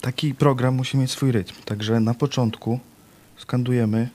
[0.00, 1.54] taki program musi mieć swój rytm.
[1.64, 2.80] Także na początku
[3.36, 4.08] skandujemy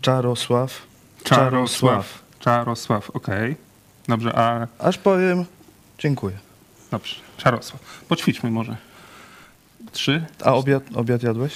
[0.00, 0.82] Czarosław,
[1.24, 2.22] Czarosław.
[2.40, 3.56] Czarosław, okej.
[4.08, 5.44] Dobrze, a Aż powiem
[5.98, 6.36] dziękuję.
[6.90, 7.16] dobrze.
[7.36, 8.04] Czarosław.
[8.08, 8.76] Poćwiczmy może.
[9.92, 10.24] Trzy.
[10.44, 11.52] A obiad, obiad jadłeś?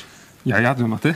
[0.46, 1.14] Ja jadłem, a ty?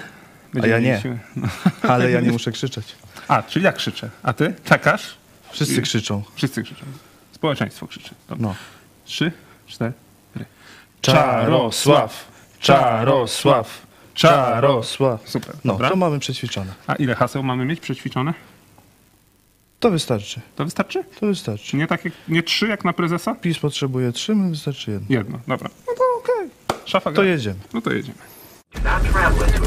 [0.62, 1.03] A ja nie.
[1.37, 1.48] No.
[1.83, 2.95] Ale ja nie muszę krzyczeć.
[3.29, 4.11] A, czyli ja krzyczę.
[4.23, 4.55] A ty?
[4.65, 5.17] Czekasz?
[5.51, 6.23] Wszyscy krzyczą.
[6.34, 6.84] Wszyscy krzyczą.
[7.33, 8.15] Społeczeństwo krzyczy.
[8.29, 8.42] Dobrze.
[8.42, 8.55] No.
[9.05, 9.33] Trzy,
[9.67, 9.92] cztery.
[11.01, 12.25] Czarosław,
[12.60, 15.28] Czarosław, Czarosław.
[15.28, 15.55] Super.
[15.64, 15.88] No, Dobra.
[15.91, 16.73] to mamy przećwiczone.
[16.86, 18.34] A ile haseł mamy mieć przećwiczone?
[19.80, 20.41] To wystarczy.
[20.56, 21.05] To wystarczy?
[21.20, 21.64] To wystarczy.
[21.64, 23.34] Czy nie tak jak, nie trzy jak na prezesa?
[23.34, 25.06] PiS potrzebuje trzy, my wystarczy jedno.
[25.10, 25.70] Jedno, dobra.
[25.86, 26.50] No to okej.
[26.84, 27.24] Szafa To gra.
[27.24, 27.56] jedziemy.
[27.74, 28.19] No to jedziemy.
[28.84, 29.61] Not traveling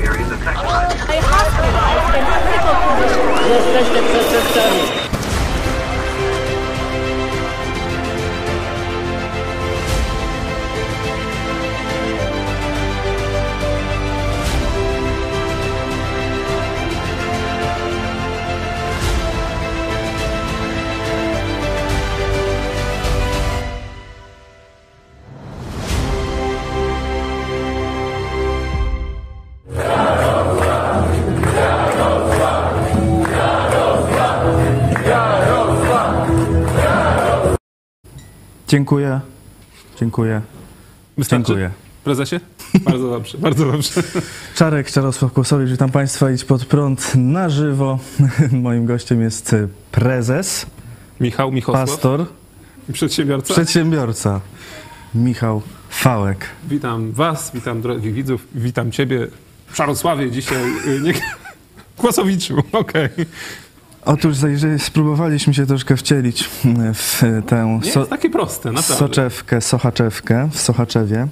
[38.77, 39.19] Dziękuję.
[39.99, 40.41] Dziękuję.
[41.17, 41.45] Wystarczy?
[41.47, 41.69] Dziękuję.
[42.03, 42.35] Prezesie?
[42.83, 43.91] Bardzo dobrze, bardzo dobrze.
[44.55, 46.31] Czarek, Czarosław Kłosowicz, witam Państwa.
[46.31, 47.99] Idź pod prąd na żywo.
[48.51, 49.55] Moim gościem jest
[49.91, 50.65] prezes,
[51.19, 52.25] Michał Michosław, pastor,
[52.93, 53.53] przedsiębiorca.
[53.53, 54.41] przedsiębiorca
[55.15, 56.45] Michał Fałek.
[56.69, 59.27] Witam was, witam drogich widzów, witam ciebie
[59.67, 60.63] w Czarosławie dzisiaj.
[60.87, 61.13] y, Nie...
[61.97, 63.09] Kłosowiczu, okej.
[64.05, 64.35] Otóż
[64.77, 66.49] spróbowaliśmy się troszkę wcielić
[66.93, 68.95] w tę Nie so- jest takie proste, naprawdę.
[68.95, 71.27] soczewkę, sochaczewkę w Sochaczewie.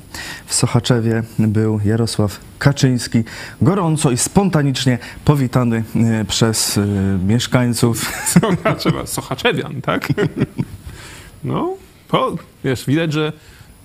[0.45, 3.23] W Sochaczewie był Jarosław Kaczyński,
[3.61, 6.85] gorąco i spontanicznie powitany e, przez e,
[7.27, 8.11] mieszkańców.
[8.41, 10.07] Sochaczewa, Sochaczewian, tak?
[11.43, 11.73] No,
[12.07, 13.33] po, wiesz, widać, że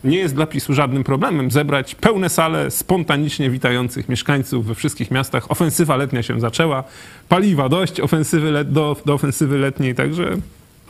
[0.04, 5.50] nie jest dla PiSu żadnym problemem zebrać pełne sale spontanicznie witających mieszkańców we wszystkich miastach.
[5.50, 6.84] Ofensywa letnia się zaczęła,
[7.28, 10.36] paliwa dość ofensywy let, do, do ofensywy letniej, także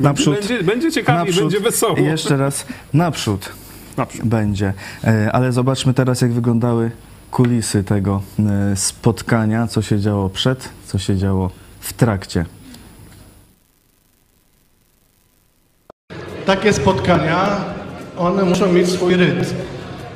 [0.01, 0.35] Naprzód.
[0.35, 1.97] będzie, będzie ciekawie, będzie wesoło.
[1.97, 3.53] I jeszcze raz naprzód
[3.97, 4.27] Naprzód.
[4.27, 4.73] będzie.
[5.05, 6.91] E, Ale zobaczmy teraz, jak wyglądały
[7.31, 8.23] kulisy tego
[8.73, 11.51] e, spotkania, co się działo przed, co się działo
[11.81, 12.45] w trakcie.
[16.47, 17.65] Takie spotkania,
[18.19, 19.45] one muszą mieć swój rytm.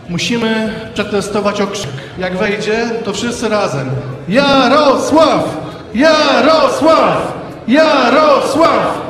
[0.08, 1.90] Musimy przetestować okrzyk.
[2.18, 3.90] Jak wejdzie, to wszyscy razem.
[4.28, 5.56] Jarosław!
[5.94, 7.32] Jarosław!
[7.68, 9.00] Jarosław!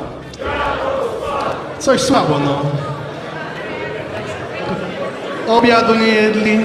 [1.79, 2.61] Coś słabo, no.
[5.57, 6.59] Obiadu nie jedli.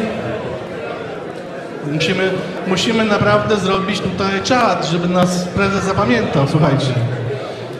[1.91, 2.31] Musimy,
[2.67, 6.93] musimy naprawdę zrobić tutaj czat, żeby nas prezes zapamiętał, słuchajcie.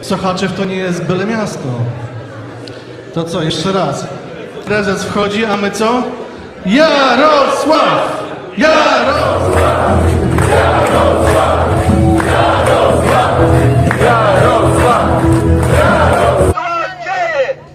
[0.02, 1.68] Sochaczew to nie jest byle miasto.
[3.14, 4.06] To co, jeszcze raz.
[4.66, 6.02] Prezes wchodzi, a my co?
[6.66, 8.22] Jarosław!
[8.58, 10.02] Jarosław!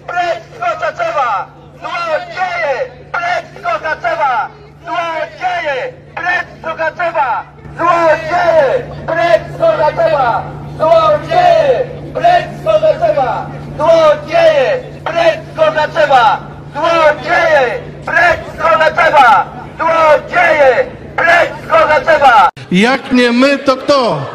[0.06, 1.46] Precz z Kosaczewa!
[1.80, 2.90] Złodzieje!
[3.12, 4.48] Precz Kosaczewa!
[4.84, 5.92] Złodzieje!
[6.14, 7.44] Precz Kosaczewa!
[7.76, 8.84] Złodzieje!
[9.06, 10.42] Precz Kosaczewa!
[10.78, 11.86] Złodzieje!
[12.14, 13.46] Precz Kosaczewa!
[13.76, 14.80] Złodzieje!
[15.04, 16.51] Precz Kosaczewa!
[16.74, 17.80] Złodzieje!
[18.06, 19.52] Precz z Kosaczewa!
[19.78, 20.86] Złodzieje!
[21.16, 22.48] Precz z Kosaczewa!
[22.72, 24.26] Jak nie my, to kto?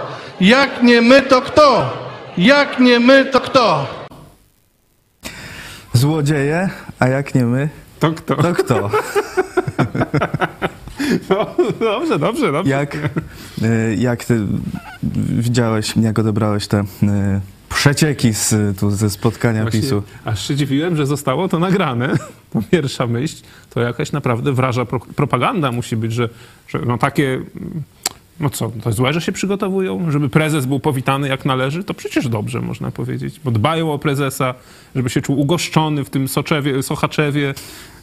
[0.42, 1.94] Jak nie my, to kto?
[2.38, 3.88] Jak nie my, to kto?
[5.94, 8.36] Złodzieje, a jak nie my, To kto?
[8.36, 8.90] to kto?
[11.30, 11.46] No,
[11.80, 12.72] dobrze, dobrze, dobrze.
[12.72, 13.00] Jak, e,
[13.98, 14.40] jak ty
[15.16, 16.84] widziałeś, jak odebrałeś te e,
[17.78, 20.04] przecieki z, tu, ze spotkania Właśnie PiSu?
[20.26, 22.14] Aż się dziwiłem, że zostało to nagrane.
[22.54, 23.36] To pierwsza myśl,
[23.70, 26.30] to jakaś naprawdę wraża pro, propaganda musi być, że,
[26.68, 27.42] że no takie,
[28.40, 32.28] no co, to złe, że się przygotowują, żeby prezes był powitany jak należy, to przecież
[32.30, 34.54] dobrze można powiedzieć, bo dbają o prezesa,
[34.96, 37.54] żeby się czuł ugoszczony w tym Soczewie, Sochaczewie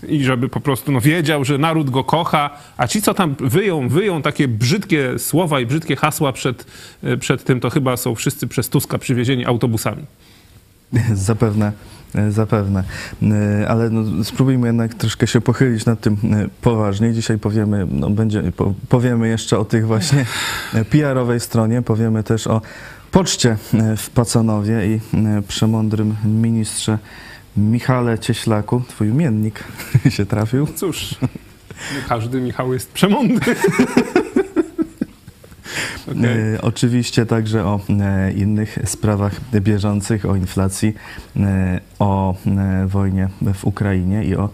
[0.08, 3.88] i żeby po prostu no, wiedział, że naród go kocha, a ci, co tam wyją,
[3.88, 6.66] wyją takie brzydkie słowa i brzydkie hasła przed,
[7.20, 10.04] przed tym, to chyba są wszyscy przez Tuska przywiezieni autobusami.
[11.12, 11.72] Zapewne,
[12.30, 12.84] zapewne.
[13.22, 17.12] E, Ale no, spróbujmy jednak troszkę się pochylić nad tym e, poważnie.
[17.12, 20.26] Dzisiaj powiemy, no, będzie, po, powiemy jeszcze o tych właśnie
[20.74, 22.62] e, PR-owej stronie, powiemy też o
[23.10, 26.98] poczcie e, w Pacanowie i e, przemądrym ministrze
[27.56, 28.82] Michale Cieślaku.
[28.88, 29.64] Twój imiennik
[30.16, 30.66] się trafił.
[30.66, 31.14] Cóż,
[32.08, 33.56] każdy Michał jest przemądry.
[36.10, 36.54] Okej.
[36.54, 40.94] E, Oczywiście także o e, innych sprawach bieżących, o inflacji,
[41.36, 42.34] e, o
[42.86, 44.48] wojnie w Ukrainie i o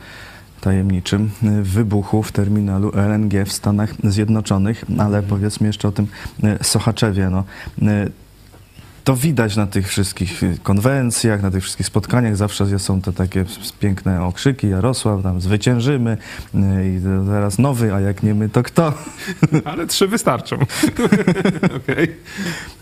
[0.60, 1.30] tajemniczym
[1.62, 6.06] wybuchu w terminalu LNG w Stanach Zjednoczonych, ale powiedzmy jeszcze o tym
[6.62, 7.30] Sochaczewie.
[7.30, 7.44] No,
[9.04, 12.36] to widać na tych wszystkich konwencjach, na tych wszystkich spotkaniach.
[12.36, 13.44] Zawsze są te takie
[13.80, 14.68] piękne okrzyki.
[14.68, 16.16] Jarosław, tam zwyciężymy
[16.54, 18.94] e, i teraz nowy, a jak nie my, to kto?
[19.64, 20.56] Ale trzy wystarczą.
[21.78, 22.16] Okej.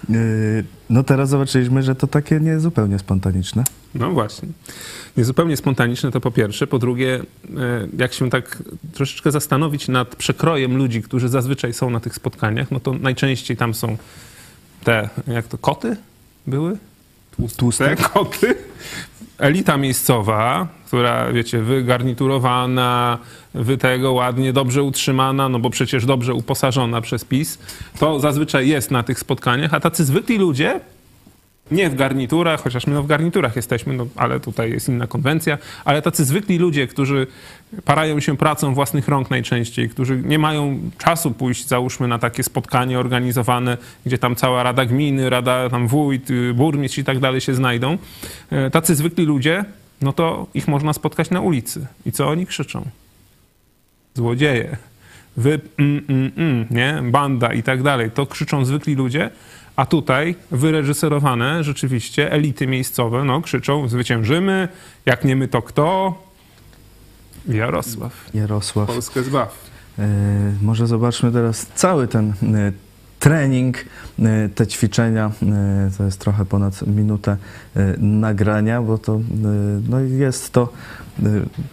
[0.09, 3.64] Yy, No teraz zobaczyliśmy, że to takie nie zupełnie spontaniczne.
[3.94, 4.49] No właśnie.
[5.17, 6.67] Niezupełnie spontaniczne to po pierwsze.
[6.67, 7.21] Po drugie,
[7.56, 8.62] e, jak się tak
[8.93, 13.75] troszeczkę zastanowić nad przekrojem ludzi, którzy zazwyczaj są na tych spotkaniach, no to najczęściej tam
[13.75, 13.97] są
[14.84, 15.96] te, jak to, koty
[16.46, 16.76] były?
[17.56, 17.96] Tłuste?
[17.96, 18.54] Te koty.
[19.38, 23.19] Elita miejscowa, która, wiecie, wygarniturowana,
[23.54, 27.58] wy tego ładnie, dobrze utrzymana, no bo przecież dobrze uposażona przez PiS,
[27.98, 30.80] to zazwyczaj jest na tych spotkaniach, a tacy zwykli ludzie,
[31.70, 35.59] nie w garniturach, chociaż my no w garniturach jesteśmy, no, ale tutaj jest inna konwencja,
[35.85, 37.26] ale tacy zwykli ludzie, którzy
[37.85, 42.99] parają się pracą własnych rąk najczęściej, którzy nie mają czasu pójść, załóżmy, na takie spotkanie
[42.99, 43.76] organizowane,
[44.06, 47.99] gdzie tam cała Rada Gminy, Rada tam wójt, y, burmistrz i tak dalej się znajdą.
[48.50, 49.64] E, Tacy zwykli ludzie,
[50.03, 51.87] no to ich można spotkać na ulicy.
[52.06, 52.85] I co oni krzyczą?
[54.14, 54.76] Złodzieje.
[55.37, 57.03] Wy, mm, mm, mm, nie?
[57.11, 58.11] Banda i tak dalej.
[58.11, 59.31] To krzyczą zwykli ludzie,
[59.78, 64.69] a tutaj wyreżyserowane rzeczywiście elity miejscowe, no krzyczą zwyciężymy,
[65.06, 66.14] jak nie my to kto?
[67.48, 68.34] Jarosław.
[68.34, 68.86] Jarosław.
[68.86, 69.54] Polskę zbaw.
[69.98, 70.04] Yy,
[70.62, 72.72] może zobaczmy teraz cały ten yy,
[73.19, 73.84] trening,
[74.19, 75.30] yy, te ćwiczenia.
[75.98, 77.36] To jest trochę ponad minutę
[77.98, 79.20] nagrania, bo to
[79.88, 80.72] no jest to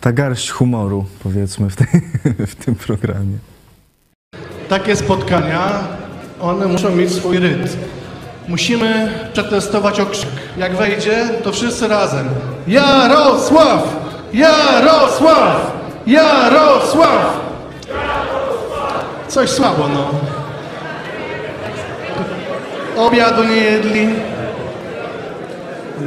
[0.01, 1.87] ta garść humoru, powiedzmy, w, tej,
[2.47, 3.37] w tym programie.
[4.69, 5.87] Takie spotkania,
[6.49, 7.67] one muszą mieć swój rytm.
[8.47, 10.29] Musimy przetestować okrzyk.
[10.57, 12.29] Jak wejdzie, to wszyscy razem.
[12.67, 13.83] Jarosław!
[14.33, 15.71] Jarosław!
[16.07, 17.39] Jarosław!
[19.27, 20.09] Coś słabo, no.
[23.05, 24.07] Obiadu nie jedli.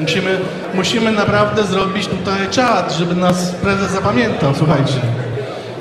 [0.00, 0.38] Musimy,
[0.75, 5.00] musimy naprawdę zrobić tutaj czat, żeby nas prezes zapamiętał, słuchajcie.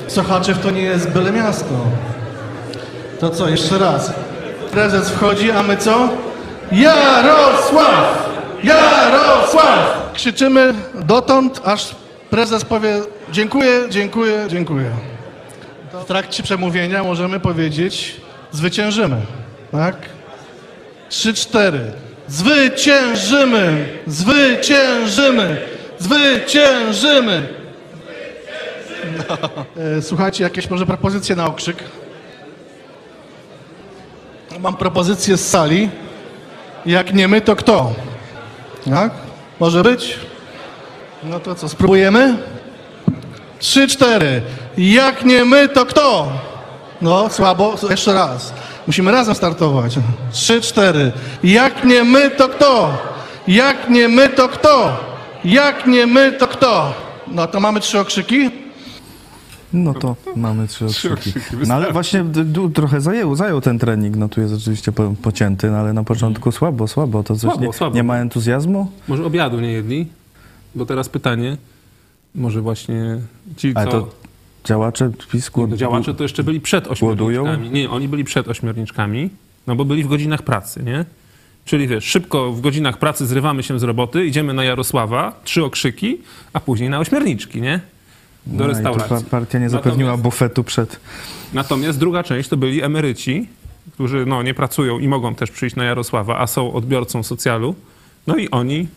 [0.08, 1.74] Sochaczew to nie jest byle miasto.
[3.20, 4.12] To co, jeszcze raz.
[4.70, 6.08] Prezes wchodzi, a my co?
[6.72, 8.28] Jarosław!
[8.64, 10.10] Jarosław!
[10.14, 11.94] Krzyczymy dotąd, aż
[12.30, 13.00] prezes powie
[13.32, 14.90] dziękuję, dziękuję, dziękuję.
[15.92, 18.16] W trakcie przemówienia możemy powiedzieć
[18.52, 19.16] zwyciężymy.
[19.72, 19.96] Tak?
[21.08, 21.80] Trzy, cztery.
[22.28, 23.88] Zwyciężymy!
[24.06, 25.60] Zwyciężymy!
[25.98, 27.48] Zwyciężymy!
[29.28, 29.38] No.
[29.98, 31.76] E, Słuchajcie, jakieś może propozycje na okrzyk?
[34.60, 35.90] Mam propozycję z sali.
[36.86, 37.92] Jak nie my, to kto?
[38.90, 39.12] Tak?
[39.60, 40.18] Może być?
[41.24, 42.36] No to co, spróbujemy?
[43.58, 44.42] Trzy, cztery.
[44.78, 46.28] Jak nie my, to kto?
[47.02, 47.74] No, słabo.
[47.90, 48.52] Jeszcze raz.
[48.86, 49.94] Musimy razem startować.
[50.32, 51.12] Trzy, cztery.
[51.44, 52.98] Jak nie my, to kto?
[53.48, 54.96] Jak nie my, to kto?
[55.44, 56.92] Jak nie my, to kto?
[57.28, 58.50] No to mamy trzy okrzyki.
[59.72, 61.32] No to mamy trzy okrzyki.
[61.66, 62.24] No ale właśnie
[62.74, 64.16] trochę zajął, zajął ten trening.
[64.16, 67.22] No tu jest oczywiście po, pocięty, no ale na początku słabo, słabo.
[67.22, 67.96] To coś Słabo, nie, słabo.
[67.96, 68.90] nie ma entuzjazmu?
[69.08, 70.06] Może obiadu nie jedli?
[70.74, 71.56] Bo teraz pytanie,
[72.34, 73.20] może właśnie
[73.56, 73.80] ci, co...
[73.80, 74.08] Ale to
[74.64, 75.66] działacze PiSku...
[75.66, 77.42] No, działacze to jeszcze byli przed Głodują?
[77.42, 77.80] ośmiorniczkami.
[77.80, 79.30] Nie, oni byli przed ośmiorniczkami,
[79.66, 81.04] no bo byli w godzinach pracy, nie?
[81.64, 86.18] Czyli wiesz, szybko w godzinach pracy zrywamy się z roboty, idziemy na Jarosława, trzy okrzyki,
[86.52, 87.80] a później na ośmiorniczki, nie?
[88.48, 89.08] Do No restauracji.
[89.24, 91.00] pa- partia nie zapewniła Natomiast- bufetu przed...
[91.54, 93.48] Natomiast druga część to byli emeryci,
[93.94, 97.74] którzy no, nie pracują i mogą też przyjść na Jarosława, a są odbiorcą socjalu.
[98.26, 98.88] No i oni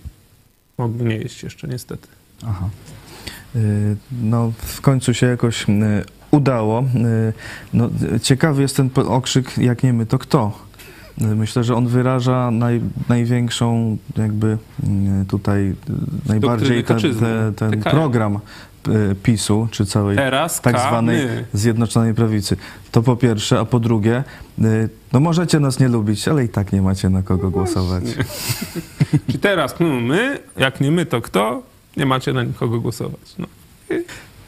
[0.78, 2.08] mogli nie jeść jeszcze, niestety.
[2.48, 2.70] Aha.
[3.56, 5.74] Y, No, w końcu się jakoś y,
[6.32, 6.80] udało.
[6.80, 7.34] Y,
[7.74, 7.90] No,
[8.24, 10.60] ciekawy jest ten okrzyk, jak nie my, to kto?
[11.18, 14.58] Myślę, że on wyraża naj, największą jakby
[15.28, 15.76] tutaj
[16.26, 17.00] najbardziej ten,
[17.56, 17.92] ten TKM.
[17.92, 18.40] program
[19.24, 21.28] PiSu, czy całej Teraz tak zwanej.
[21.54, 22.58] Zjednoczonej Prawicy.
[22.92, 24.24] To po pierwsze, a po drugie,
[24.60, 28.04] y, no możecie nas nie lubić, ale i tak nie macie na kogo głosować.
[29.32, 31.64] Czy teraz hmm, my, jak nie my, to kto?
[31.98, 33.36] Nie macie na nikogo głosować.
[33.40, 33.48] No.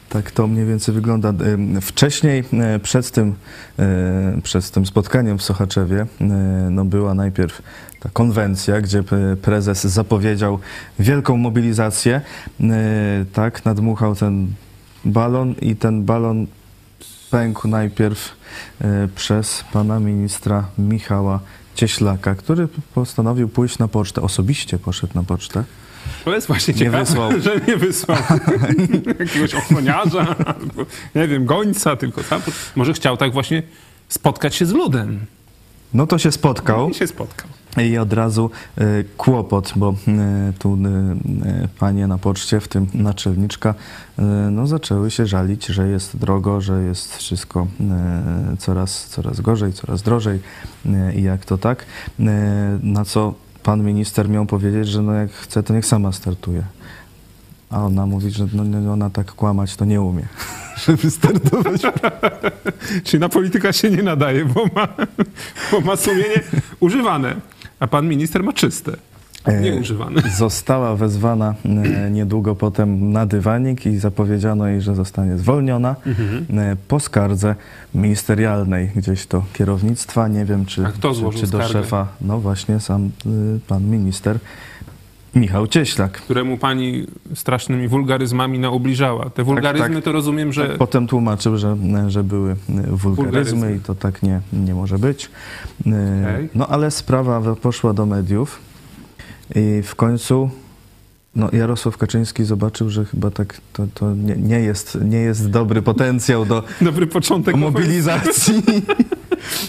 [0.08, 1.28] Tak to mniej więcej wygląda.
[1.28, 3.34] Ym, Wcześniej, e, przed tym,
[3.78, 6.24] e, przed tym spotkaniem w Sochaczewie, e,
[6.70, 7.62] no była najpierw
[8.04, 9.04] ta konwencja, gdzie
[9.42, 10.58] prezes zapowiedział
[10.98, 12.20] wielką mobilizację,
[12.60, 14.48] e, tak, nadmuchał ten
[15.04, 16.46] balon i ten balon
[17.30, 18.36] pękł najpierw
[18.80, 21.40] e, przez pana ministra Michała
[21.74, 25.64] Cieślaka, który postanowił pójść na pocztę, osobiście poszedł na pocztę.
[26.24, 27.30] To jest właśnie Nie ciekawe, wysłał.
[27.40, 28.18] że nie wysłał
[29.20, 32.42] jakiegoś ochroniarza, albo, nie wiem, gońca, tylko sam.
[32.76, 33.62] Może chciał tak właśnie
[34.08, 35.26] spotkać się z ludem.
[35.94, 36.90] No to się spotkał.
[36.90, 37.48] I się spotkał.
[37.82, 38.84] I od razu e,
[39.16, 43.74] kłopot, bo e, tu e, panie na poczcie, w tym naczelniczka,
[44.50, 47.66] no zaczęły się żalić, że jest drogo, że jest wszystko
[48.58, 50.40] coraz, coraz gorzej, coraz drożej
[51.16, 51.86] i jak to tak.
[52.82, 56.62] Na co pan minister miał powiedzieć, że no jak chce, to niech sama startuje.
[57.70, 60.26] A ona mówi, że no, nie, ona tak kłamać to nie umie,
[60.86, 61.82] żeby startować.
[63.04, 64.88] Czyli na polityka się nie nadaje, bo ma,
[65.72, 66.42] bo ma sumienie
[66.80, 67.36] używane,
[67.80, 68.96] a pan minister ma czyste,
[69.44, 70.22] E, nieużywane.
[70.38, 75.96] Została wezwana e, niedługo potem na dywanik i zapowiedziano jej, że zostanie zwolniona
[76.50, 77.54] e, po skardze
[77.94, 80.28] ministerialnej gdzieś do kierownictwa.
[80.28, 81.68] Nie wiem, czy, czy, czy do skargę?
[81.68, 82.08] szefa.
[82.20, 84.38] No właśnie sam y, pan minister
[85.34, 86.12] Michał Cieślak.
[86.12, 89.30] któremu pani strasznymi wulgaryzmami naubliżała.
[89.30, 90.04] Te wulgaryzmy tak.
[90.04, 91.76] to rozumiem, że Potem tłumaczył, że,
[92.08, 93.76] że były y, wulgaryzmy Wulgaryzmy.
[93.76, 95.24] i to tak nie, nie może być.
[95.86, 95.90] Y,
[96.22, 96.48] Okej.
[96.54, 98.60] No ale sprawa poszła do mediów
[99.54, 100.50] i w końcu
[101.36, 105.82] no, Jarosław Kaczyński zobaczył, że chyba tak to, to nie, nie, jest, nie jest dobry
[105.82, 107.56] potencjał do dobry początek.
[107.56, 108.62] mobilizacji.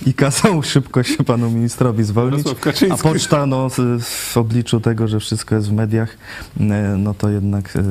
[0.05, 2.47] I kazał szybko się panu ministrowi zwolnić.
[2.89, 6.17] A poczta no, w obliczu tego, że wszystko jest w mediach,
[6.59, 6.63] e,
[6.97, 7.83] no to jednak e,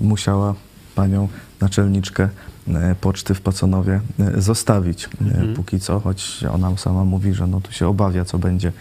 [0.00, 0.54] musiała
[0.94, 1.28] panią
[1.60, 2.28] naczelniczkę
[2.68, 5.54] e, poczty w Pacanowie e, zostawić Mhm.
[5.54, 8.72] póki co, choć ona sama mówi, że no tu się obawia, co będzie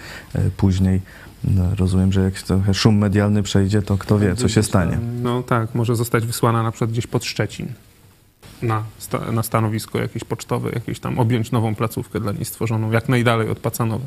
[0.58, 1.02] później.
[1.44, 4.98] No, rozumiem, że jak trochę szum medialny przejdzie, to kto wie, co się stanie.
[5.22, 7.68] No tak, może zostać wysłana na przykład gdzieś pod Szczecin.
[8.62, 13.10] Na, sta, na stanowisko jakieś pocztowe, jakieś tam objąć nową placówkę dla niej stworzoną, jak
[13.10, 14.06] najdalej od Pacanowa.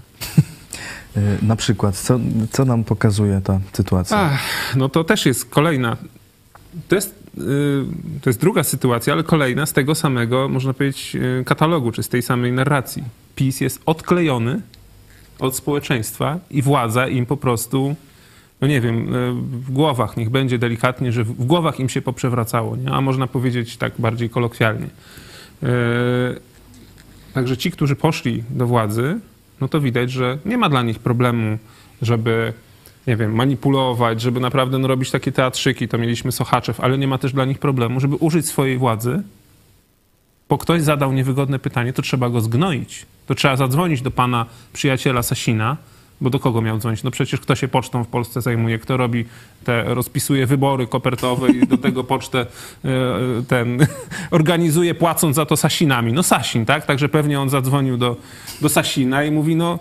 [1.16, 2.20] E, Na przykład, co,
[2.52, 4.16] co nam pokazuje ta sytuacja?
[4.20, 5.96] Ach, no to też jest kolejna.
[6.88, 7.86] To jest, yy,
[8.22, 12.08] to jest druga sytuacja, ale kolejna z tego samego, można powiedzieć, yy, katalogu, czy z
[12.08, 13.04] tej samej narracji.
[13.36, 14.60] PiS jest odklejony
[15.38, 17.96] od społeczeństwa i władza im po prostu,
[18.60, 22.76] no nie wiem, yy, w głowach, niech będzie delikatnie, że w głowach im się poprzewracało,
[22.76, 22.90] nie?
[22.90, 24.86] a można powiedzieć tak bardziej kolokwialnie.
[25.62, 25.68] Yy,
[27.32, 29.20] Także ci, którzy poszli do władzy,
[29.60, 31.58] no to widać, że nie ma dla nich problemu,
[32.02, 32.52] żeby,
[33.06, 37.18] nie wiem, manipulować, żeby naprawdę no, robić takie teatrzyki, to mieliśmy Sochaczew, ale nie ma
[37.18, 39.22] też dla nich problemu, żeby użyć swojej władzy,
[40.48, 43.06] bo ktoś zadał niewygodne pytanie, to trzeba go zgnoić.
[43.26, 45.76] To trzeba zadzwonić do pana przyjaciela Sasina,
[46.20, 47.02] bo do kogo miał dzwonić?
[47.02, 49.24] No przecież kto się pocztą w Polsce zajmuje, kto robi
[49.64, 52.46] te, rozpisuje wybory kopertowe i do tego pocztę
[52.84, 52.88] e,
[53.48, 53.86] ten
[54.30, 56.12] organizuje, płacąc za to Sasinami.
[56.12, 56.86] No Sasin, tak?
[56.86, 58.16] Także pewnie on zadzwonił do,
[58.60, 59.78] do Sasina i mówi, no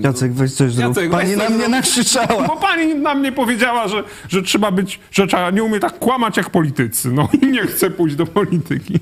[0.00, 0.88] Jacek, weź coś zrób.
[0.88, 2.48] Jacek, Pani na mnie nakrzyczała.
[2.48, 6.36] bo pani na mnie powiedziała, że, że trzeba być, że trzeba nie umie tak kłamać
[6.36, 7.12] jak politycy.
[7.12, 8.98] No i nie chcę pójść do polityki.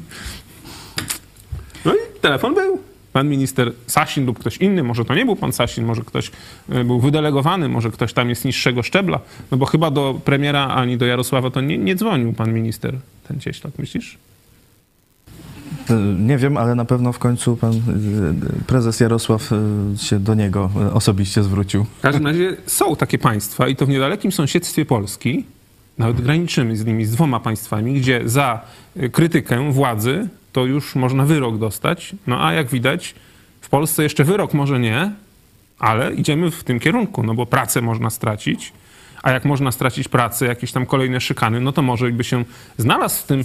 [1.84, 2.89] No i telefon był.
[3.12, 6.30] Pan minister Sasin lub ktoś inny, może to nie był pan Sasin, może ktoś
[6.68, 10.96] e, był wydelegowany, może ktoś tam jest niższego szczebla, no bo chyba do premiera ani
[10.96, 12.96] do Jarosława to nie, nie dzwonił pan minister,
[13.28, 14.18] ten cieślak, myślisz?
[15.90, 17.78] E, Nie wiem, ale na pewno w końcu pan e,
[18.66, 19.50] prezes Jarosław
[19.96, 21.84] się do niego osobiście zwrócił.
[21.84, 25.44] W każdym razie są takie państwa i to w niedalekim sąsiedztwie Polski,
[25.98, 28.60] nawet graniczymy z nimi, z dwoma państwami, gdzie za
[29.12, 32.14] krytykę władzy to już można wyrok dostać.
[32.26, 33.14] No a jak widać,
[33.60, 35.12] w Polsce jeszcze wyrok może nie,
[35.78, 38.72] ale idziemy w tym kierunku, no bo pracę można stracić.
[39.22, 42.44] A jak można stracić pracę, jakieś tam kolejne szykany, no to może by się
[42.78, 43.44] znalazł w tym, e,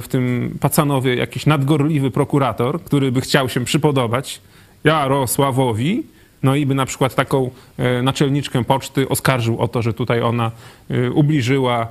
[0.00, 4.40] w tym Pacanowie jakiś nadgorliwy prokurator, który by chciał się przypodobać
[4.84, 6.02] Jarosławowi,
[6.46, 10.50] no i by na przykład taką e, naczelniczkę poczty oskarżył o to, że tutaj ona
[10.90, 11.86] e, ubliżyła,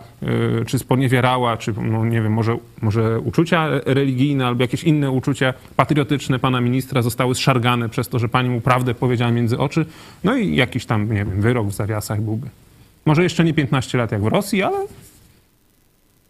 [0.61, 5.53] e, czy sponiewierała, czy no nie wiem, może, może uczucia religijne albo jakieś inne uczucia
[5.75, 9.85] patriotyczne pana ministra zostały zszargane przez to, że pani mu prawdę powiedziała między oczy.
[10.23, 12.47] No i jakiś tam, nie wiem, wyrok w zawiasach byłby.
[13.05, 14.77] Może jeszcze nie 15 lat jak w Rosji, ale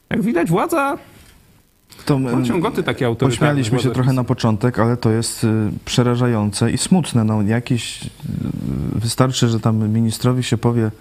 [0.10, 0.98] jak widać władza
[2.06, 3.38] To, ma ciągoty takie autorytarne.
[3.38, 5.48] Pośmialiśmy się trochę na początek, ale to jest y,
[5.86, 7.24] przerażające i smutne.
[7.24, 8.10] No, jakiś, y,
[8.96, 10.92] wystarczy, że tam ministrowi się powie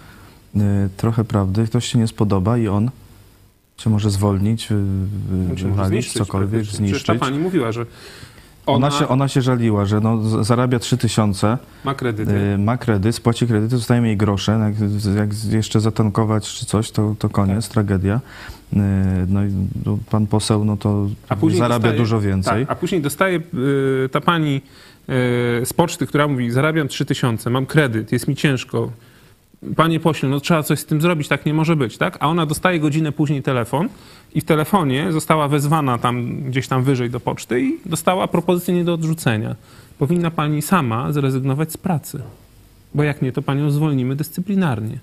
[0.97, 2.91] trochę prawdy, ktoś się nie spodoba i on
[3.77, 4.69] się może zwolnić,
[5.87, 6.85] zniszczyć cokolwiek, praktycznie.
[6.85, 7.19] Przecież ta zniszczyć.
[7.19, 7.85] pani mówiła, że
[8.65, 12.57] Ona, Ona się, ona się żaliła, że no, zarabia 3000, ma kredyty.
[12.57, 14.57] ma kredyt, spłaci kredyty, zostaje jej grosze.
[14.57, 14.75] no Jak,
[15.15, 18.19] jak jeszcze zatankować czy coś, to, to koniec, tragedia.
[18.73, 18.77] Y,
[19.27, 19.49] No i
[19.85, 21.07] no, pan poseł, no to
[21.57, 22.65] zarabia dostaje- dużo więcej.
[22.65, 23.37] Tak, a później dostaje
[24.05, 24.61] y, ta pani y,
[25.65, 28.91] z poczty, która mówi, zarabiam 3000, mam kredyt, jest mi ciężko.
[29.75, 32.17] Panie pośle, no trzeba coś z tym zrobić, tak nie może być, tak?
[32.19, 33.89] A ona dostaje godzinę później telefon
[34.33, 38.83] i w telefonie została wezwana tam gdzieś tam wyżej do poczty i dostała propozycję nie
[38.83, 39.55] do odrzucenia.
[39.99, 42.21] Powinna pani sama zrezygnować z pracy,
[42.95, 44.97] bo jak nie, to panią zwolnimy dyscyplinarnie.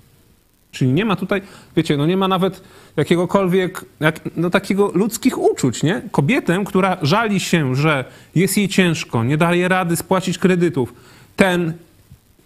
[0.73, 1.41] Czyli nie ma tutaj,
[1.75, 2.61] wiecie, no nie ma nawet
[2.97, 6.01] jakiegokolwiek, jak, no takiego ludzkich uczuć, nie?
[6.11, 10.93] Kobietę, która żali się, że jest jej ciężko, nie daje rady spłacić kredytów.
[11.35, 11.73] Ten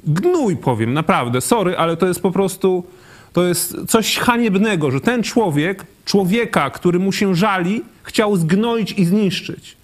[0.03, 2.83] gnój, powiem, naprawdę, sorry, ale to jest po prostu,
[3.33, 9.05] to jest coś haniebnego, że ten człowiek, człowieka, który mu się żali, chciał zgnoić i
[9.05, 9.77] zniszczyć.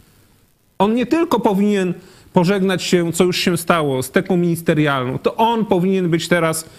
[0.80, 1.94] On nie tylko powinien
[2.34, 6.70] pożegnać się, co już się stało, z teką ministerialną, to on powinien być teraz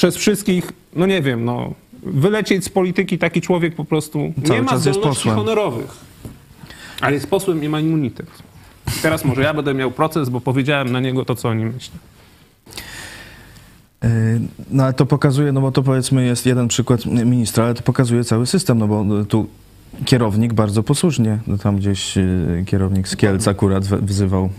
[0.00, 4.62] przez wszystkich, no nie wiem, no, wylecieć z polityki taki człowiek po prostu Cały nie
[4.64, 5.36] ma czas jest zdolności posłem.
[5.36, 5.90] honorowych.
[7.00, 8.26] Ale jest posłem, nie ma immunitet.
[9.02, 11.94] Teraz może ja będę miał proces, bo powiedziałem na niego to, co o nim myślę.
[14.02, 14.08] Yy,
[14.70, 18.24] No ale to pokazuje, no bo to powiedzmy jest jeden przykład ministra, ale to pokazuje
[18.24, 19.46] cały system, no bo tu
[20.04, 24.50] kierownik bardzo posłusznie, no tam gdzieś y, kierownik z Kielc akurat wzywał,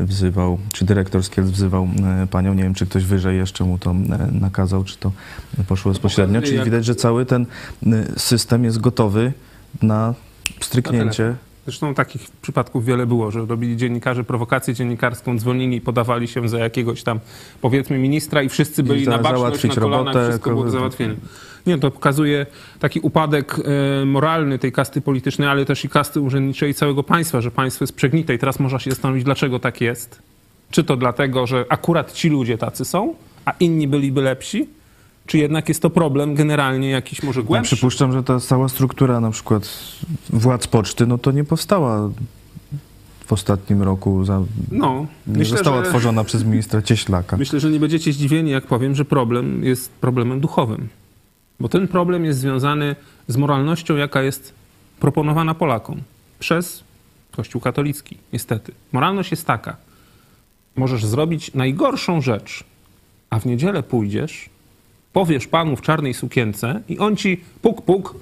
[0.00, 1.88] y, wzywał, czy dyrektor z Kielc wzywał
[2.24, 3.94] y, panią, nie wiem czy ktoś wyżej jeszcze mu to
[4.40, 5.12] nakazał, czy to
[5.68, 7.46] poszło bezpośrednio, pokazuje, czyli widać, że cały ten
[8.16, 9.32] system jest gotowy
[9.82, 10.14] na
[10.60, 11.34] stryknięcie.
[11.64, 17.02] Zresztą takich przypadków wiele było, że robili dziennikarze prowokację dziennikarską, dzwonili, podawali się za jakiegoś
[17.02, 17.20] tam,
[17.60, 21.14] powiedzmy, ministra i wszyscy byli za- na baczność, na kolanach, robotę, wszystko było do załatwienia.
[21.66, 22.46] Nie, to pokazuje
[22.80, 23.56] taki upadek
[24.02, 27.82] e, moralny tej kasty politycznej, ale też i kasty urzędniczej i całego państwa, że państwo
[27.82, 30.22] jest przegnite i teraz można się zastanowić, dlaczego tak jest.
[30.70, 34.66] Czy to dlatego, że akurat ci ludzie tacy są, a inni byliby lepsi?
[35.26, 37.76] Czy jednak jest to problem generalnie jakiś może Ja głębszy?
[37.76, 39.68] przypuszczam, że ta cała struktura na przykład
[40.30, 42.10] władz poczty, no to nie powstała
[43.26, 45.90] w ostatnim roku, za, No, nie myślę, została że...
[45.90, 47.36] tworzona przez ministra Cieślaka.
[47.36, 50.88] Myślę, że nie będziecie zdziwieni, jak powiem, że problem jest problemem duchowym.
[51.62, 52.96] Bo ten problem jest związany
[53.28, 54.54] z moralnością, jaka jest
[55.00, 56.00] proponowana Polakom
[56.38, 56.84] przez
[57.32, 58.72] Kościół katolicki, niestety.
[58.92, 59.76] Moralność jest taka.
[60.76, 62.64] Możesz zrobić najgorszą rzecz,
[63.30, 64.50] a w niedzielę pójdziesz,
[65.12, 68.14] powiesz panu w czarnej sukience i on ci puk, puk,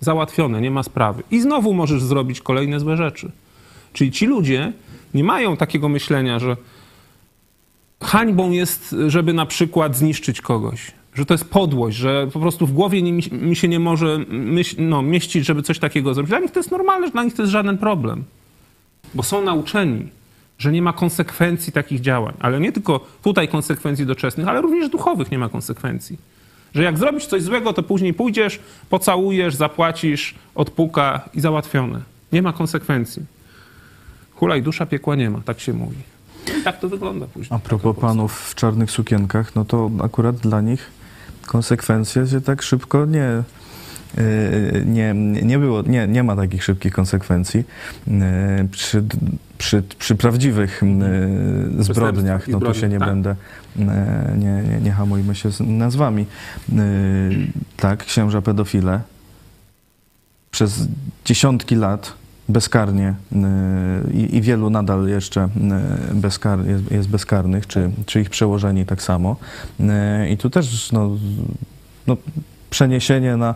[0.00, 1.22] załatwione, nie ma sprawy.
[1.30, 3.30] I znowu możesz zrobić kolejne złe rzeczy.
[3.92, 4.72] Czyli ci ludzie
[5.14, 6.56] nie mają takiego myślenia, że
[8.02, 10.92] hańbą jest, żeby na przykład zniszczyć kogoś.
[11.14, 14.76] Że to jest podłość, że po prostu w głowie nie, mi się nie może myśl,
[14.78, 16.28] no, mieścić, żeby coś takiego zrobić.
[16.28, 18.24] Dla nich to jest normalne, że dla nich to jest żaden problem.
[19.14, 20.08] Bo są nauczeni,
[20.58, 22.34] że nie ma konsekwencji takich działań.
[22.38, 26.18] Ale nie tylko tutaj konsekwencji doczesnych, ale również duchowych nie ma konsekwencji.
[26.74, 32.00] Że jak zrobisz coś złego, to później pójdziesz, pocałujesz, zapłacisz, odpuka i załatwione.
[32.32, 33.22] Nie ma konsekwencji.
[34.34, 35.96] Hulaj dusza, piekła nie ma, tak się mówi.
[36.48, 37.56] No i tak to wygląda później.
[37.56, 40.90] A propos panów w czarnych sukienkach, no to akurat dla nich
[41.46, 43.42] konsekwencje się tak szybko nie,
[44.16, 47.64] yy, nie, nie było, nie, nie ma takich szybkich konsekwencji.
[48.06, 48.14] Yy,
[48.70, 49.04] Przy,
[49.58, 50.82] przy, przy prawdziwych
[51.76, 53.08] yy, zbrodniach, i no to się nie zbrodniach, tak.
[53.08, 53.36] będę,
[54.38, 56.26] nie, nie, nie hamujmy się z nazwami.
[57.76, 59.00] Tak, księża pedofile
[60.50, 60.86] przez
[61.24, 63.40] dziesiątki lat bezkarnie yy,
[64.12, 65.48] i, i wielu nadal jeszcze
[66.10, 69.36] yy, bezkar, jest, jest bezkarnych, czy, czy ich przełożeni tak samo.
[69.80, 69.86] Yy,
[70.28, 71.10] I tu też no,
[72.06, 72.16] no,
[72.70, 73.54] przeniesienie na,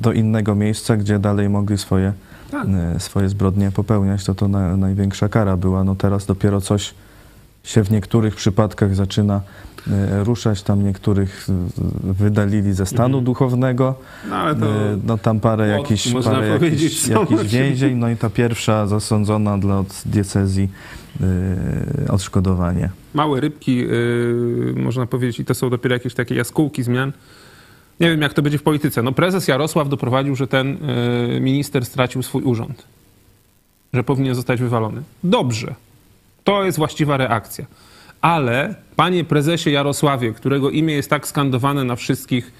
[0.00, 2.12] do innego miejsca, gdzie dalej mogli swoje,
[2.50, 2.66] Tak.
[2.98, 5.84] swoje zbrodnie popełniać, to to na, największa kara była.
[5.84, 6.94] No teraz dopiero coś
[7.64, 9.40] się w niektórych przypadkach zaczyna
[10.24, 11.46] ruszać, tam niektórych
[12.02, 13.24] wydalili ze stanu Mhm.
[13.24, 13.94] duchownego.
[14.30, 14.66] No ale to...
[14.66, 17.58] E, No tam parę jakichś, parę jakichś oczywiście.
[17.58, 20.68] więzień, no i ta pierwsza zasądzona dla diecezji
[22.06, 22.90] y, odszkodowanie.
[23.14, 23.84] małe rybki,
[24.76, 27.12] można powiedzieć, i to są dopiero jakieś takie jaskółki zmian.
[28.00, 29.02] Nie wiem, jak to będzie w polityce.
[29.02, 30.78] No prezes Jarosław doprowadził, że ten
[31.40, 32.84] minister stracił swój urząd.
[33.94, 35.02] Że powinien zostać wywalony.
[35.24, 35.74] Dobrze.
[36.44, 37.66] To jest właściwa reakcja.
[38.20, 42.52] Ale, panie prezesie Jarosławie, którego imię jest tak skandowane na wszystkich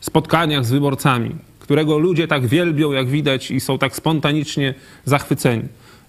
[0.00, 5.62] spotkaniach z wyborcami, którego ludzie tak wielbią, jak widać, i są tak spontanicznie zachwyceni.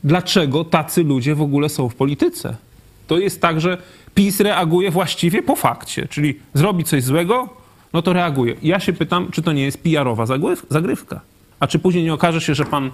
[0.03, 2.55] Dlaczego tacy ludzie w ogóle są w polityce?
[3.07, 3.77] To jest tak, że
[4.15, 7.49] PiS reaguje właściwie po fakcie, czyli zrobi coś złego,
[7.93, 8.55] no to reaguje.
[8.61, 10.25] Ja się pytam, czy to nie jest PR-owa
[10.69, 11.21] zagrywka?
[11.59, 12.91] A czy później nie okaże się, że pan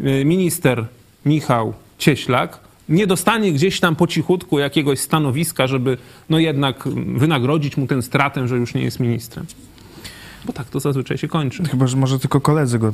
[0.00, 0.84] y, minister
[1.24, 5.98] Michał Cieślak nie dostanie gdzieś tam po cichutku jakiegoś stanowiska, żeby
[6.30, 9.46] no jednak wynagrodzić mu tę stratę, że już nie jest ministrem.
[10.44, 11.64] Bo tak to zazwyczaj się kończy.
[11.64, 12.92] Chyba, że może tylko koledzy go y,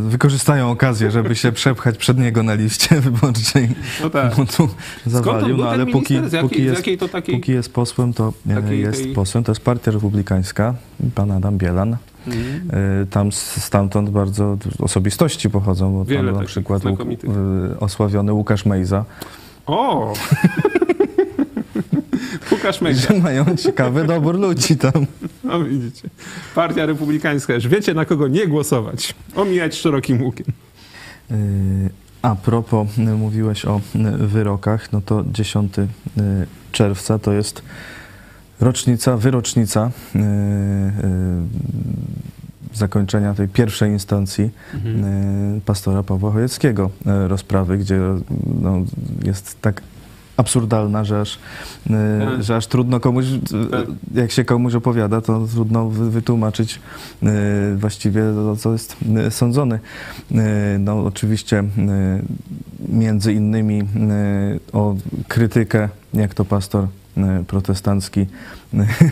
[0.00, 3.68] wykorzystają okazję, żeby się przepchać przed niego na liście wyborczej.
[4.02, 4.36] No tak.
[4.36, 4.68] Bo tu
[5.06, 8.80] zawalił, był no ten ale póki, jakiej- póki, jest, takiej- póki jest posłem, to takiej
[8.80, 9.44] jest tej- posłem.
[9.44, 10.74] To jest Partia Republikańska,
[11.14, 11.96] pan Adam Bielan.
[12.26, 12.70] Mhm.
[13.02, 19.04] Y, Tam stamtąd bardzo osobistości pochodzą, bo Wiele tam na przykład y, osławiony Łukasz Mejza,
[19.66, 20.12] O!
[22.52, 23.14] Łukasz Mejza.
[23.14, 25.06] że mają ciekawy dobór ludzi tam.
[25.44, 26.08] No widzicie.
[26.54, 27.54] Partia Republikańska.
[27.54, 29.14] Już wiecie, na kogo nie głosować.
[29.36, 30.46] Omijać szerokim łukiem.
[31.30, 31.90] Y,
[32.22, 33.80] A propos, mówiłeś o
[34.18, 35.86] wyrokach, no to 10 y,
[36.72, 37.62] czerwca to jest
[38.60, 40.22] rocznica, wyrocznica y, y,
[42.74, 44.50] zakończenia tej pierwszej instancji
[45.56, 46.90] y, pastora Pawła Chojeckiego
[47.24, 48.00] y, rozprawy, gdzie
[48.62, 48.76] no,
[49.24, 49.82] jest tak
[50.36, 51.34] absurdalna, że aż,
[51.86, 51.90] y,
[52.20, 52.42] Tak.
[52.42, 53.40] że aż trudno komuś, y,
[53.70, 53.86] Tak.
[54.14, 56.80] jak się komuś opowiada, to trudno wy- wytłumaczyć
[57.76, 58.96] właściwie o co jest
[59.30, 59.78] sądzony.
[60.78, 61.64] No oczywiście
[62.88, 63.82] między innymi
[64.72, 64.94] o
[65.28, 66.86] krytykę, jak to pastor
[67.46, 68.26] protestancki y,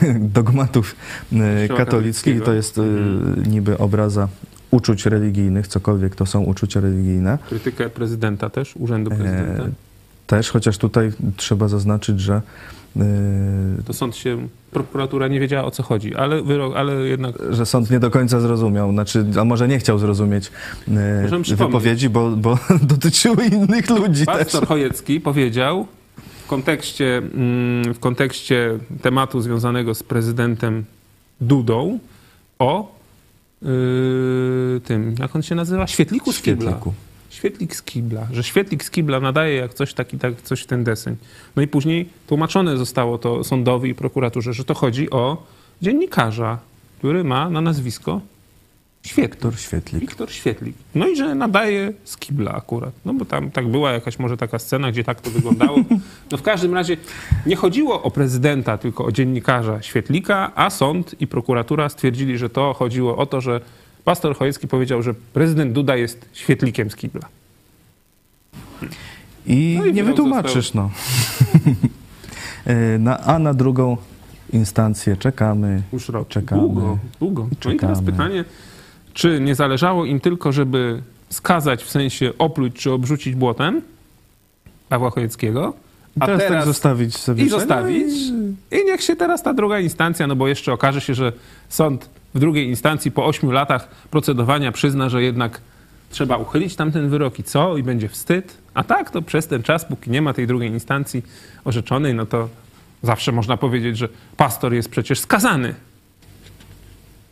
[0.39, 0.97] dogmatów
[1.31, 3.53] Kościoła katolickich, to jest Mhm.
[3.53, 4.29] niby obraza
[4.71, 7.39] uczuć religijnych, cokolwiek to są uczucia religijne.
[7.49, 9.63] Krytykę prezydenta też, urzędu prezydenta.
[9.63, 9.71] E,
[10.27, 12.43] Też, chociaż tutaj trzeba zaznaczyć, że
[13.87, 17.91] To sąd się, prokuratura nie wiedziała o co chodzi, ale wyrok, ale jednak że sąd
[17.91, 20.51] nie do końca zrozumiał, znaczy, a może nie chciał zrozumieć
[20.89, 24.39] e, Możemy wypowiedzi, bo, bo dotyczyły innych ludzi też.
[24.39, 25.87] pastor Chojecki powiedział
[26.55, 30.85] kontekście, mm, w kontekście tematu związanego z prezydentem
[31.41, 31.99] Dudą
[32.59, 32.99] o
[33.63, 35.87] yy, tym, jak on się nazywa?
[35.87, 36.81] Świetliku z kibla.
[37.31, 40.85] Świetlik z kibla, że świetlik z kibla nadaje jak coś taki, tak, coś w ten
[40.85, 41.17] deseń.
[41.57, 45.47] No i później tłumaczone zostało to sądowi i prokuraturze, że to chodzi o
[45.83, 46.59] dziennikarza,
[46.99, 48.21] który ma na nazwisko
[49.05, 49.35] Świetlik.
[49.35, 50.01] Wiktor Świetlik.
[50.01, 50.77] Wiktor Świetlik.
[50.95, 52.93] No i że nadaje z kibla akurat.
[53.05, 55.79] No bo tam tak była jakaś może taka scena, gdzie tak to wyglądało.
[56.33, 56.97] No w każdym razie
[57.47, 62.75] nie chodziło o prezydenta, tylko o dziennikarza Świetlika, a sąd i prokuratura stwierdzili, że to
[62.75, 63.61] chodziło o to, że
[64.05, 67.29] pastor Chojecki powiedział, że prezydent Duda jest Świetlikiem z kibla.
[69.47, 70.91] I No i nie wytłumaczysz, no.
[72.67, 73.97] E, na, a na drugą
[74.53, 75.83] instancję czekamy.
[75.93, 76.29] Już rok.
[76.29, 76.63] Czekamy.
[76.63, 77.49] Długo, długo.
[77.65, 78.13] No i teraz Czekamy.
[78.13, 78.45] pytanie,
[79.15, 83.83] czy nie zależało im tylko, żeby skazać, w sensie opluć czy obrzucić błotem
[84.89, 85.75] Pawła Chojeckiego,
[86.21, 87.45] a teraz, teraz tak zostawić sobie.
[87.45, 88.13] i zostawić.
[88.73, 91.33] I niech się teraz ta druga instancja, no bo jeszcze okaże się, że
[91.69, 95.61] sąd w drugiej instancji po ośmiu latach procedowania przyzna, że jednak
[96.11, 97.77] trzeba uchylić tamten wyrok i co?
[97.77, 98.57] I będzie wstyd.
[98.75, 101.23] A tak, to przez ten czas, póki nie ma tej drugiej instancji
[101.65, 102.49] orzeczonej, no to
[103.03, 105.75] zawsze można powiedzieć, że pastor jest przecież skazany.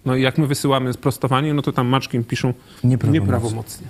[0.04, 3.20] No i jak my wysyłamy sprostowanie, no to tam maczkiem piszą Nieprawomocnie.
[3.20, 3.86] nieprawomocnie.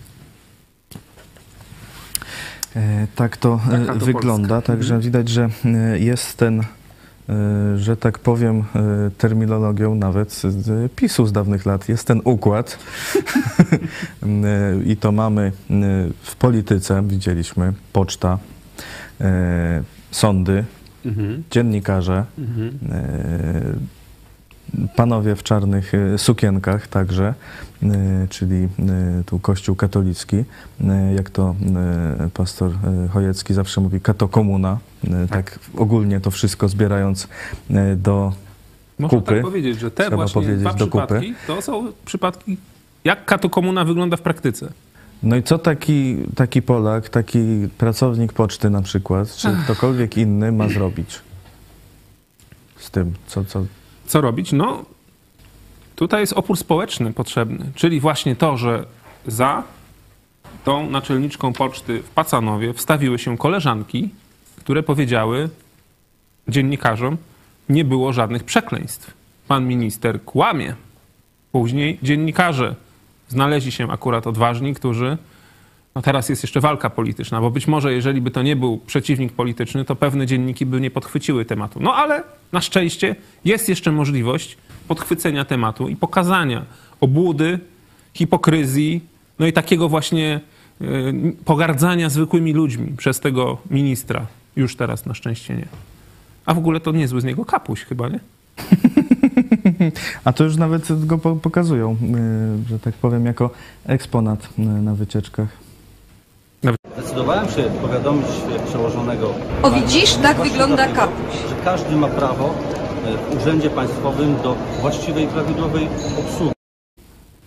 [2.76, 6.64] E, Tak to e, Taka to wygląda, także widać, że e, jest ten, e,
[7.78, 12.78] że tak powiem, e, terminologią nawet z PiSu z dawnych lat, jest ten układ
[14.22, 15.74] E, i to mamy e,
[16.22, 18.38] w polityce, widzieliśmy, poczta,
[19.20, 20.64] e, sądy,
[21.04, 21.42] Mhm.
[21.50, 22.78] dziennikarze, Mhm.
[24.96, 27.34] Panowie w czarnych e, sukienkach także,
[27.82, 28.68] e, czyli e,
[29.26, 30.44] tu Kościół katolicki,
[31.16, 31.54] jak to
[32.34, 32.72] pastor
[33.12, 37.28] Chojecki zawsze mówi, katokomuna, e, tak ogólnie to wszystko zbierając
[37.96, 38.32] do
[38.98, 39.34] Można kupy.
[39.34, 41.06] tak powiedzieć, że te Trzeba właśnie powiedzieć dwa do kupy.
[41.06, 42.56] przypadki to są przypadki,
[43.04, 44.72] jak katokomuna wygląda w praktyce.
[45.22, 50.68] No i co taki, taki Polak, taki pracownik poczty na przykład, czy ktokolwiek inny ma
[50.68, 51.20] zrobić
[52.78, 53.64] z tym, co, co,
[54.12, 54.52] Co robić?
[54.52, 54.84] No,
[55.96, 58.84] tutaj jest opór społeczny potrzebny, czyli właśnie to, że
[59.26, 59.62] za
[60.64, 64.10] tą naczelniczką poczty w Pacanowie wstawiły się koleżanki,
[64.56, 65.48] które powiedziały
[66.48, 67.16] dziennikarzom,
[67.68, 69.14] nie było żadnych przekleństw.
[69.48, 70.74] Pan minister kłamie.
[71.52, 72.74] Później dziennikarze
[73.28, 75.18] znaleźli się akurat odważni, którzy
[75.94, 79.32] no teraz jest jeszcze walka polityczna, bo być może jeżeli by to nie był przeciwnik
[79.32, 81.80] polityczny, to pewne dzienniki by nie podchwyciły tematu.
[81.82, 84.56] No ale na szczęście jest jeszcze możliwość
[84.88, 86.64] podchwycenia tematu i pokazania
[87.00, 87.58] obłudy,
[88.14, 89.00] hipokryzji,
[89.38, 90.40] no i takiego właśnie
[90.82, 94.26] y, pogardzania zwykłymi ludźmi przez tego ministra.
[94.56, 95.66] Już teraz na szczęście nie.
[96.46, 98.20] A w ogóle to niezły z niego kapuś chyba, nie?
[100.24, 101.96] A to już nawet go po- pokazują,
[102.64, 103.50] y, że tak powiem, jako
[103.86, 105.48] eksponat y, na wycieczkach.
[107.12, 108.26] Zdecydowałem się powiadomić
[108.66, 109.34] przełożonego.
[109.62, 110.14] O, widzisz?
[110.14, 111.34] Tak wygląda dlatego, kapuś.
[111.48, 112.54] Że każdy ma prawo
[113.06, 116.52] e, w urzędzie państwowym do właściwej, prawidłowej obsługi.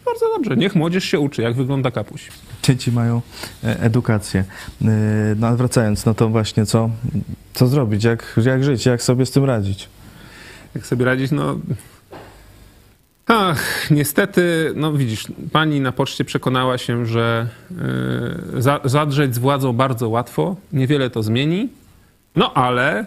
[0.05, 2.31] Bardzo dobrze, niech młodzież się uczy, jak wygląda kapuś.
[2.63, 3.21] Dzieci mają
[3.63, 4.43] e, edukację.
[4.81, 4.85] E,
[5.39, 6.89] No wracając, no to właśnie co,
[7.53, 9.89] co zrobić, jak, jak żyć, jak sobie z tym radzić?
[10.75, 11.55] Jak sobie radzić, no...
[13.27, 17.47] Ach, niestety, no widzisz, pani na poczcie przekonała się, że
[18.57, 21.69] za, zadrzeć z władzą bardzo łatwo, niewiele to zmieni,
[22.35, 23.05] no ale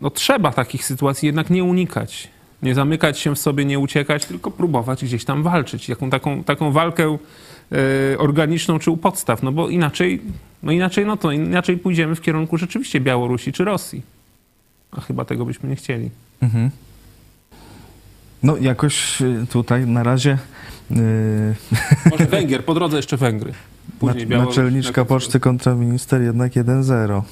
[0.00, 2.28] no trzeba takich sytuacji jednak nie unikać.
[2.62, 5.88] Nie zamykać się w sobie, nie uciekać, tylko próbować gdzieś tam walczyć.
[5.88, 7.18] Jaką taką, taką walkę
[7.70, 7.78] yy,
[8.18, 10.22] organiczną czy u podstaw, no bo inaczej,
[10.62, 14.02] no inaczej, no to inaczej pójdziemy w kierunku rzeczywiście Białorusi czy Rosji.
[14.90, 16.10] A chyba tego byśmy nie chcieli.
[16.42, 16.70] Mhm.
[18.42, 20.38] No jakoś e, tutaj na razie
[20.90, 20.94] e,
[22.10, 23.52] Może Węgier, po drodze jeszcze Węgry.
[23.98, 25.08] Później naczelniczka na końcu.
[25.08, 27.22] poczty kontra minister jednak 1-0.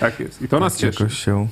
[0.00, 0.42] Tak jest.
[0.42, 1.02] I to nas cieszy.
[1.02, 1.48] Jakoś się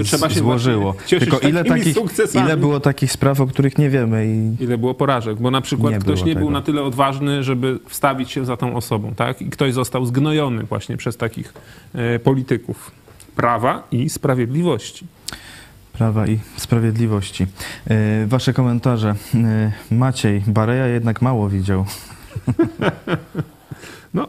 [0.00, 0.94] i trzeba się złożyło.
[1.08, 2.44] Tylko ile, takich, sukcesami.
[2.46, 5.92] ile było takich spraw, o których nie wiemy i Ile było porażek, bo na przykład
[5.92, 6.50] Nie ktoś nie był tego.
[6.50, 9.42] na tyle odważny, żeby wstawić się za tą osobą, tak?
[9.42, 11.54] I ktoś został zgnojony właśnie przez takich
[11.94, 12.90] e, polityków
[13.36, 15.06] prawa i sprawiedliwości.
[15.98, 17.46] Prawa i Sprawiedliwości.
[17.86, 19.14] E, Wasze komentarze.
[19.34, 21.84] E, Maciej, Bareja jednak mało widział.
[24.14, 24.28] No,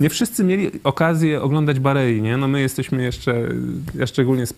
[0.00, 2.36] nie wszyscy mieli okazję oglądać Barei, nie?
[2.36, 3.48] No my jesteśmy jeszcze,
[3.94, 4.54] ja szczególnie z,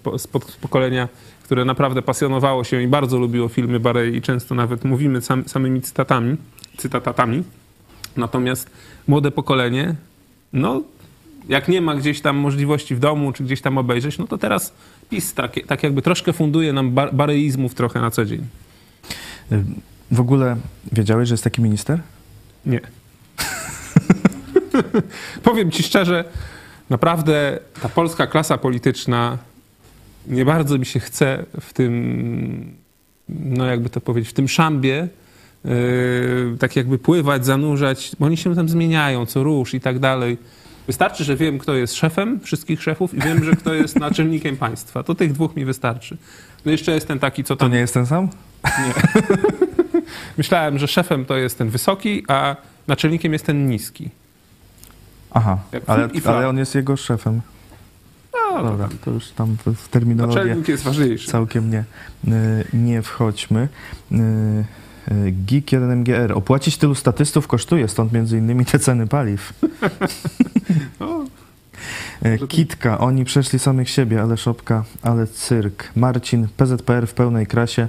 [0.61, 1.09] pokolenia,
[1.43, 5.83] które naprawdę pasjonowało się i bardzo lubiło filmy Barei i często nawet mówimy sam, samymi
[5.83, 6.37] cytatami,
[6.77, 7.43] cytatatami.
[8.17, 8.71] Natomiast
[9.09, 9.95] młode pokolenie,
[10.53, 10.83] no
[11.49, 14.73] jak nie ma gdzieś tam możliwości w domu, czy gdzieś tam obejrzeć, no to teraz
[15.11, 18.47] PiS tak, tak jakby troszkę funduje nam bar, bareizmów trochę na co dzień.
[20.11, 20.57] W ogóle
[20.93, 22.01] wiedziałeś, że jest taki minister?
[22.67, 22.81] Nie.
[25.43, 26.25] Powiem ci szczerze,
[26.91, 29.39] naprawdę ta polska klasa polityczna
[30.27, 32.75] nie bardzo mi się chce w tym,
[33.29, 35.09] no jakby to powiedzieć, w tym szambie
[35.65, 40.39] yy, tak jakby pływać, zanurzać, bo oni się tam zmieniają co rusz i tak dalej.
[40.87, 45.03] Wystarczy, że wiem, kto jest szefem wszystkich szefów i wiem, że kto jest naczelnikiem państwa.
[45.03, 46.17] To tych dwóch mi wystarczy.
[46.65, 47.73] No jeszcze jest ten taki, co To tam...
[47.73, 48.29] nie jest ten sam?
[50.39, 54.11] Myślałem, że szefem to jest ten wysoki, a naczelnikiem jest ten niski.
[55.31, 57.41] Aha, ale, ale on jest jego szefem.
[58.33, 61.31] No, to Dobra, to już tam w, terminologię Naczelnik jest ważniejszy.
[61.31, 61.85] całkiem nie,
[62.29, 63.69] y, nie wchodźmy.
[65.13, 66.33] Y, GIK 1MGR.
[66.33, 69.53] Opłacić tylu statystów kosztuje, stąd między innymi te ceny paliw.
[71.01, 71.25] O,
[72.27, 75.91] Y, Kitka, oni przeszli samych siebie, ale szopka, ale cyrk.
[75.97, 77.89] Marcin, PZPR w pełnej krasie,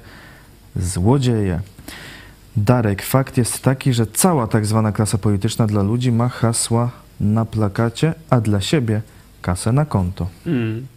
[0.75, 1.61] złodzieje.
[2.57, 7.45] Darek, fakt jest taki, że cała tak zwana klasa polityczna dla ludzi ma hasła na
[7.45, 9.01] plakacie, a dla siebie
[9.41, 10.27] kasę na konto.
[10.45, 10.87] mm.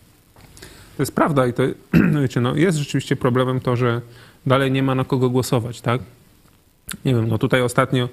[0.97, 1.63] To jest prawda i to
[2.13, 4.01] no wiecie, no, jest rzeczywiście problemem to, że
[4.49, 6.01] dalej nie ma na kogo głosować, tak?
[7.05, 8.09] Nie wiem, no tutaj ostatnio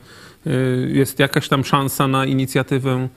[0.48, 3.08] y, jest jakaś tam szansa na inicjatywę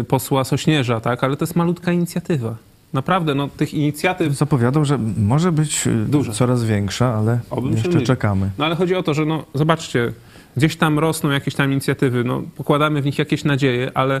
[0.00, 1.24] y, posła Sośnierza, tak?
[1.24, 2.56] Ale to jest malutka inicjatywa.
[2.92, 6.32] Naprawdę, no tych inicjatyw Zapowiadał, że może być y, Duża.
[6.32, 8.50] coraz większa, ale Obym jeszcze czekamy.
[8.58, 10.12] No ale chodzi o to, że no zobaczcie,
[10.56, 14.20] gdzieś tam rosną jakieś tam inicjatywy, no pokładamy w nich jakieś nadzieje, ale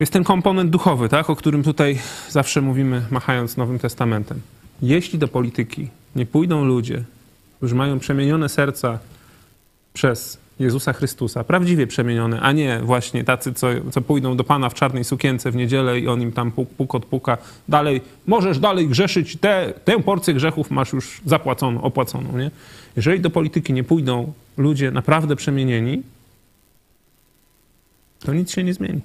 [0.00, 1.98] jest ten komponent duchowy, tak, o którym tutaj
[2.30, 4.40] zawsze mówimy, machając Nowym Testamentem.
[4.82, 7.02] Jeśli do polityki nie pójdą ludzie,
[7.56, 8.98] którzy mają przemienione serca
[9.92, 14.74] przez Jezusa Chrystusa, prawdziwie przemienione, a nie właśnie tacy, co, co pójdą do Pana w
[14.74, 19.36] czarnej sukience w niedzielę i on im tam puk, puk odpuka, dalej, możesz dalej grzeszyć,
[19.36, 22.50] te, tę porcję grzechów masz już zapłaconą, opłaconą, nie?
[22.96, 26.02] Jeżeli do polityki nie pójdą ludzie naprawdę przemienieni,
[28.20, 29.00] to nic się nie zmieni.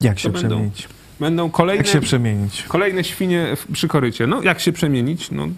[0.00, 0.48] Jak się będą.
[0.48, 0.88] przemienić?
[1.20, 2.62] Będą kolejne, Jak się przemienić?
[2.62, 4.26] kolejne świnie przy korycie.
[4.26, 5.30] No, jak się przemienić?
[5.30, 5.48] No,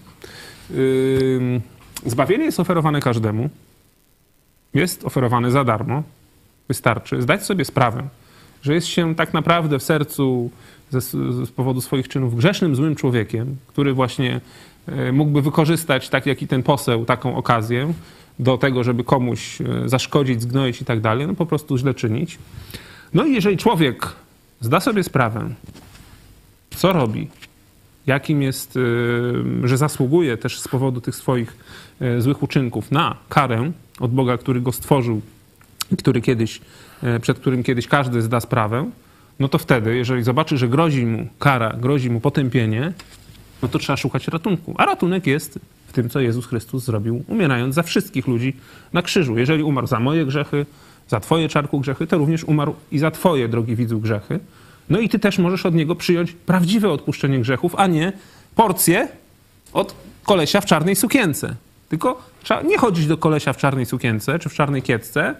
[2.06, 3.50] zbawienie jest oferowane każdemu.
[4.74, 6.02] Jest oferowane za darmo.
[6.68, 8.08] Wystarczy zdać sobie sprawę,
[8.62, 10.50] że jest się tak naprawdę w sercu
[10.90, 11.00] ze,
[11.46, 14.40] z powodu swoich czynów grzesznym, złym człowiekiem, który właśnie
[14.86, 17.92] e, mógłby wykorzystać, tak jak i ten poseł, taką okazję
[18.38, 22.38] do tego, żeby komuś e, zaszkodzić, zgnoić i tak dalej, no po prostu źle czynić.
[23.14, 24.08] No i jeżeli człowiek
[24.60, 25.50] zda sobie sprawę,
[26.76, 27.28] co robi,
[28.06, 28.80] jakim jest, y,
[29.64, 31.56] że zasługuje też z powodu tych swoich
[32.02, 35.20] y, złych uczynków na karę od Boga, który go stworzył
[35.98, 36.60] który kiedyś,
[37.16, 38.90] y, przed którym kiedyś każdy zda sprawę,
[39.40, 42.92] no to wtedy, jeżeli zobaczy, że grozi mu kara, grozi mu potępienie,
[43.62, 44.74] no to trzeba szukać ratunku.
[44.78, 48.56] A ratunek jest w tym, co Jezus Chrystus zrobił, umierając za wszystkich ludzi
[48.92, 49.38] na krzyżu.
[49.38, 50.66] Jeżeli umarł za moje grzechy,
[51.08, 54.40] za twoje czarku grzechy, to również umarł i za twoje, drogi widzu, grzechy.
[54.90, 58.12] No i ty też możesz od niego przyjąć prawdziwe odpuszczenie grzechów, a nie
[58.54, 59.08] porcję
[59.72, 59.94] od
[60.24, 61.54] kolesia w czarnej sukience.
[61.88, 65.34] Tylko trzeba nie chodzić do kolesia w czarnej sukience czy w czarnej kiecce,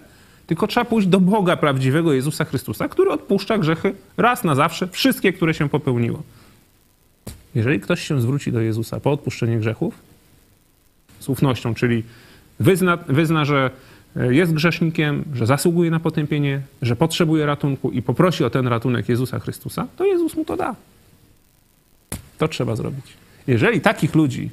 [0.47, 5.33] tylko trzeba pójść do Boga prawdziwego Jezusa Chrystusa, który odpuszcza grzechy raz na zawsze, wszystkie,
[5.33, 6.23] które się popełniło.
[7.55, 9.93] Jeżeli ktoś się zwróci do Jezusa po odpuszczenie grzechów,
[11.19, 12.03] z ufnością, czyli
[12.59, 13.71] wyzna, wyzna, że
[14.15, 19.39] jest grzesznikiem, że zasługuje na potępienie, że potrzebuje ratunku i poprosi o ten ratunek Jezusa
[19.39, 20.75] Chrystusa, to Jezus mu to da.
[22.37, 23.05] To trzeba zrobić.
[23.47, 24.49] Jeżeli takich ludzi,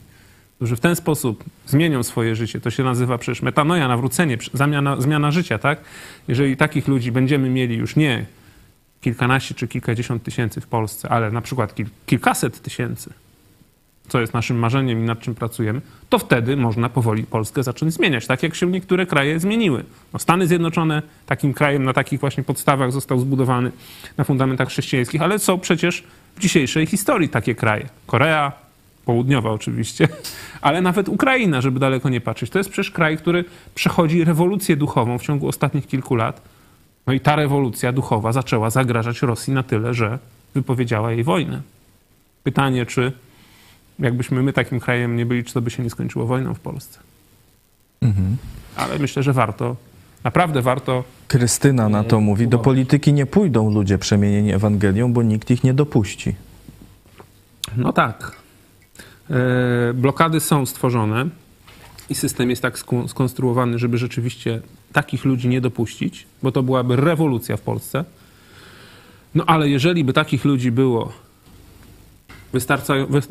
[0.57, 5.31] którzy w ten sposób zmienią swoje życie, to się nazywa przecież metanoja, nawrócenie, zamiana, zmiana
[5.31, 5.79] życia, tak?
[6.29, 8.27] Jeżeli takich ludzi będziemy mieli już nie
[9.01, 13.13] kilkanaście czy kilkadziesiąt tysięcy w Polsce, ale na przykład kil, kilkaset tysięcy,
[14.09, 18.27] co jest naszym marzeniem i nad czym pracujemy, to wtedy można powoli Polskę zacząć zmieniać,
[18.27, 19.85] tak jak się niektóre kraje zmieniły.
[20.13, 23.73] No Stany Zjednoczone takim krajem na takich właśnie podstawach został zbudowany
[24.17, 26.05] na fundamentach chrześcijańskich, ale są przecież
[26.37, 27.89] w dzisiejszej historii takie kraje.
[28.07, 28.53] Korea,
[29.05, 30.09] południowa oczywiście,
[30.61, 32.51] ale nawet Ukraina, żeby daleko nie patrzeć.
[32.51, 36.43] To jest przecież kraj, który przechodzi rewolucję duchową w ciągu ostatnich kilku lat.
[37.07, 40.19] No i ta rewolucja duchowa zaczęła zagrażać Rosji na tyle, że
[40.55, 41.63] wypowiedziała jej wojnę.
[42.45, 43.13] Pytanie, czy
[44.03, 46.99] jakbyśmy my takim krajem nie byli, czy to by się nie skończyło wojną w Polsce.
[48.77, 49.77] Ale myślę, że warto,
[50.25, 51.05] naprawdę warto.
[51.29, 55.75] Krystyna na to mówi, do polityki nie pójdą ludzie przemienieni Ewangelią, bo nikt ich nie
[55.75, 56.35] dopuści.
[57.77, 58.37] No tak.
[59.31, 61.27] E, blokady są stworzone
[62.11, 64.61] i system jest tak skonstruowany, żeby rzeczywiście
[64.93, 68.05] takich ludzi nie dopuścić, bo to byłaby rewolucja w Polsce.
[69.35, 71.13] No ale jeżeli by takich ludzi było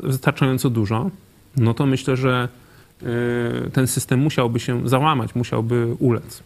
[0.02, 1.10] wystarczająco dużo,
[1.56, 2.48] no to myślę, że
[3.02, 3.06] e,
[3.70, 6.42] ten system musiałby się załamać, musiałby ulec.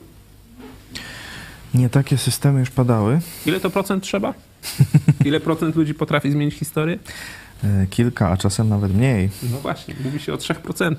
[1.74, 3.20] Nie takie systemy już padały.
[3.46, 4.34] Ile to procent trzeba?
[5.24, 6.98] Ile procent ludzi potrafi zmienić historię?
[7.64, 9.30] E, Kilka, a czasem nawet mniej.
[9.52, 10.94] No właśnie, mówi się o 3%.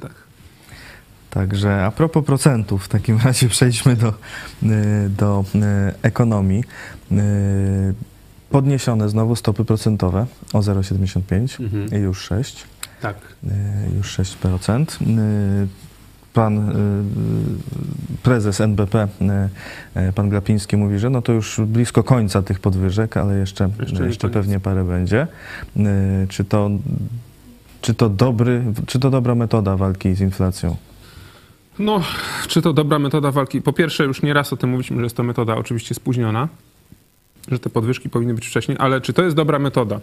[1.29, 5.45] Także a propos procentów, w takim razie przejdźmy do, y, do
[6.01, 6.63] ekonomii.
[8.49, 12.01] Podniesione znowu stopy procentowe o 0,75 Mhm.
[12.01, 12.63] i już 6.
[13.01, 13.17] Tak.
[13.43, 13.47] y,
[13.97, 15.01] Już 6%.
[15.01, 15.67] Y,
[16.33, 16.73] Pan y,
[18.23, 19.07] prezes NBP,
[20.15, 24.29] pan Glapiński mówi, że no to już blisko końca tych podwyżek, ale jeszcze, Jeszcze jeszcze,
[24.29, 25.27] pewnie parę będzie.
[26.29, 26.69] Czy to,
[27.81, 30.75] czy, to dobry, czy to dobra metoda walki z inflacją?
[31.79, 32.01] No,
[32.47, 33.61] czy to dobra metoda walki?
[33.61, 36.47] Po pierwsze, już nieraz o tym mówiliśmy, że jest to metoda oczywiście spóźniona,
[37.47, 39.99] że te podwyżki powinny być wcześniej, ale czy to jest dobra metoda?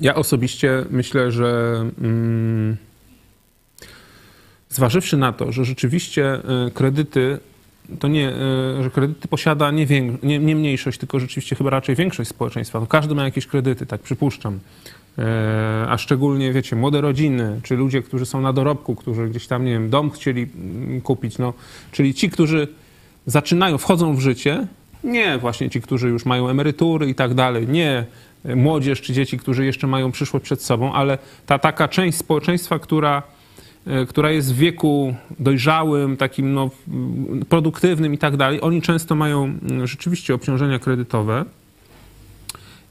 [0.00, 2.76] Ja osobiście myślę, że mm,
[4.68, 7.38] zważywszy na to, że rzeczywiście y, kredyty
[7.98, 8.30] to nie,
[8.80, 9.86] y, że kredyty posiada nie,
[10.22, 12.80] nie, nie mniejszość, tylko rzeczywiście chyba raczej większość społeczeństwa.
[12.80, 14.58] No każdy ma jakieś kredyty, tak przypuszczam.
[15.18, 19.64] E, A szczególnie, wiecie, młode rodziny, czy ludzie, którzy są na dorobku, którzy gdzieś tam,
[19.64, 21.54] nie wiem, dom chcieli mm, kupić, no,
[21.92, 22.68] czyli ci, którzy
[23.26, 24.66] zaczynają, wchodzą w życie,
[25.04, 28.04] nie właśnie ci, którzy już mają emerytury i tak dalej, nie
[28.56, 33.22] młodzież czy dzieci, którzy jeszcze mają przyszłość przed sobą, ale ta taka część społeczeństwa, która,
[33.86, 36.70] e, która jest w wieku dojrzałym, takim no,
[37.48, 41.44] produktywnym i tak dalej, oni często mają mm, rzeczywiście obciążenia kredytowe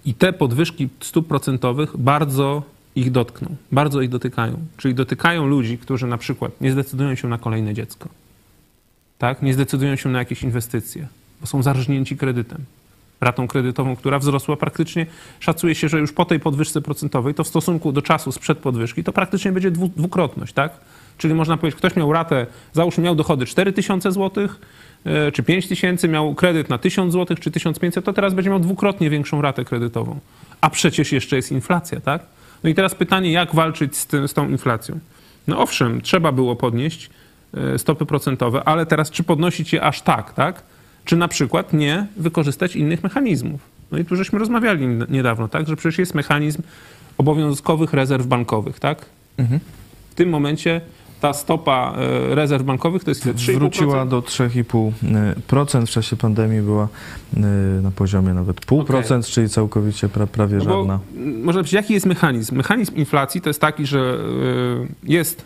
[0.05, 2.63] i te podwyżki stóp procentowych bardzo
[2.95, 4.57] ich dotkną, bardzo ich dotykają.
[4.77, 8.09] Czyli dotykają ludzi, którzy na przykład nie zdecydują się na kolejne dziecko,
[9.17, 9.41] tak?
[9.41, 11.07] nie zdecydują się na jakieś inwestycje,
[11.41, 12.65] bo są zarżnięci kredytem.
[13.21, 15.05] Ratą kredytową, która wzrosła praktycznie,
[15.39, 19.03] szacuje się, że już po tej podwyżce procentowej, to w stosunku do czasu sprzed podwyżki,
[19.03, 20.71] to praktycznie będzie dwu, dwukrotność, tak?
[21.17, 24.47] Czyli można powiedzieć, ktoś miał ratę, załóżmy miał dochody 4000 zł,
[25.05, 28.59] e, czy 5 tysięcy, miał kredyt na 1000 zł, czy 1500, to teraz będzie miał
[28.59, 30.19] dwukrotnie większą ratę kredytową.
[30.61, 32.21] A przecież jeszcze jest inflacja, tak?
[32.63, 34.99] No i teraz pytanie, jak walczyć z, tym, z tą inflacją?
[35.47, 37.09] No owszem, trzeba było podnieść
[37.53, 40.63] e, stopy procentowe, ale teraz czy podnosić je aż tak, tak?
[41.07, 43.61] Czy na przykład nie wykorzystać innych mechanizmów?
[43.91, 45.67] No i tu żeśmy rozmawiali niedawno, tak?
[45.67, 46.61] Że przecież jest mechanizm
[47.17, 49.05] obowiązkowych rezerw bankowych, tak?
[50.09, 50.81] W tym momencie
[51.21, 51.95] ta stopa
[52.31, 53.33] e, rezerw bankowych to jest ile?
[53.33, 53.55] 3,5%?
[53.55, 55.85] Wróciła do 3,5%.
[55.85, 56.87] W czasie pandemii była
[57.37, 57.39] y,
[57.81, 60.99] na poziomie nawet 0,5%, czyli całkowicie pra, prawie No żadna.
[61.15, 62.55] Można powiedzieć, jaki jest mechanizm?
[62.55, 65.45] Mechanizm inflacji to jest taki, że y, jest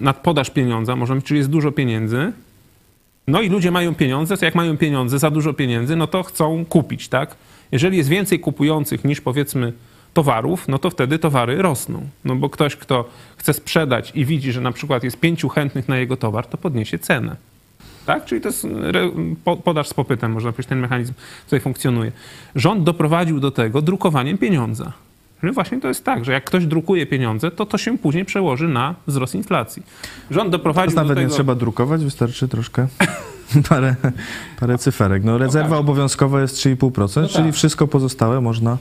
[0.00, 2.32] nadpodaż pieniądza, możemy czyli jest dużo pieniędzy.
[3.26, 6.64] No i ludzie mają pieniądze, to jak mają pieniądze, za dużo pieniędzy, no to chcą
[6.64, 7.36] kupić, tak?
[7.72, 9.72] Jeżeli jest więcej kupujących niż powiedzmy
[10.14, 12.06] towarów, no to wtedy towary rosną.
[12.24, 15.96] No bo ktoś, kto chce sprzedać i widzi, że na przykład jest pięciu chętnych na
[15.96, 17.36] jego towar, to podniesie cenę.
[18.06, 18.24] Tak?
[18.24, 18.66] Czyli to jest
[19.64, 21.12] podaż z popytem, można powiedzieć, ten mechanizm
[21.44, 22.12] tutaj funkcjonuje.
[22.54, 24.92] Rząd doprowadził do tego drukowaniem pieniądza.
[25.42, 28.68] Że właśnie to jest tak, że jak ktoś drukuje pieniądze, to to się później przełoży
[28.68, 29.82] na wzrost inflacji.
[30.30, 31.28] Rząd Teraz doprowadził nawet do tego...
[31.28, 32.86] nie trzeba drukować, wystarczy troszkę
[33.68, 33.96] parę,
[34.60, 35.24] parę cyferek.
[35.24, 35.80] No, rezerwa tak.
[35.80, 37.54] obowiązkowa jest 3,5%, czyli tak.
[37.54, 38.78] wszystko pozostałe można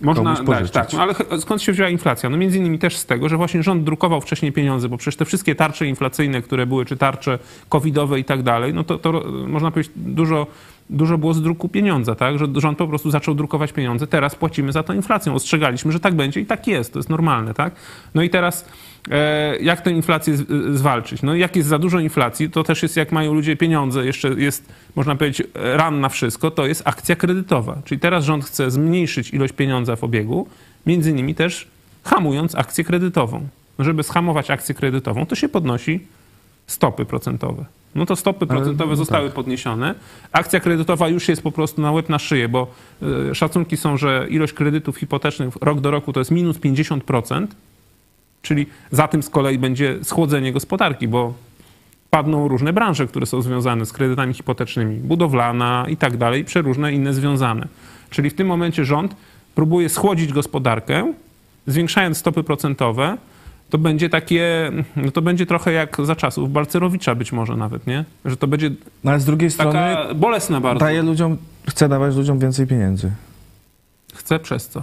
[0.00, 0.92] Można dać, tak.
[0.92, 2.30] No ale skąd się wzięła inflacja?
[2.30, 5.24] No między innymi też z tego, że właśnie rząd drukował wcześniej pieniądze, bo przecież te
[5.24, 7.38] wszystkie tarcze inflacyjne, które były, czy tarcze
[7.68, 9.12] covidowe i tak dalej, no to, to
[9.46, 10.46] można powiedzieć dużo,
[10.90, 12.38] dużo było z druku pieniądza, tak?
[12.38, 15.34] Że rząd po prostu zaczął drukować pieniądze, teraz płacimy za to inflacją.
[15.34, 17.74] Ostrzegaliśmy, że tak będzie i tak jest, to jest normalne, tak?
[18.14, 18.68] No i teraz
[19.10, 21.22] e, jak tę inflację z, zwalczyć?
[21.22, 24.72] No jak jest za dużo inflacji, to też jest jak mają ludzie pieniądze, jeszcze jest,
[24.96, 27.78] można powiedzieć, ran na wszystko, to jest akcja kredytowa.
[27.84, 30.46] Czyli teraz rząd chce zmniejszyć ilość pieniądza w obiegu,
[30.86, 31.68] między innymi też
[32.04, 33.46] hamując akcję kredytową.
[33.78, 36.00] No Żeby schamować akcję kredytową, to się podnosi
[36.66, 37.64] stopy procentowe.
[37.94, 39.94] No to stopy Ale, procentowe no zostały podniesione.
[40.32, 42.66] Akcja kredytowa już jest po prostu na łeb na szyję, bo
[43.30, 47.46] y, szacunki są, że ilość kredytów hipotecznych rok do roku to jest minus 50%,
[48.42, 51.34] czyli za tym z kolei będzie schłodzenie gospodarki, bo
[52.10, 57.14] padną różne branże, które są związane z kredytami hipotecznymi, budowlana i tak dalej, przeróżne inne
[57.14, 57.68] związane.
[58.10, 59.16] Czyli w tym momencie rząd
[59.54, 61.12] próbuje schłodzić gospodarkę,
[61.66, 63.16] zwiększając stopy procentowe.
[63.70, 68.04] To będzie takie, no to będzie trochę jak za czasów Balcerowicza być może nawet, nie?
[68.24, 68.70] Że to będzie
[69.04, 70.80] No ale z drugiej strony bolesna bardzo.
[70.80, 71.36] daje ludziom,
[71.68, 73.10] chce dawać ludziom więcej pieniędzy.
[74.14, 74.82] Chce przez co?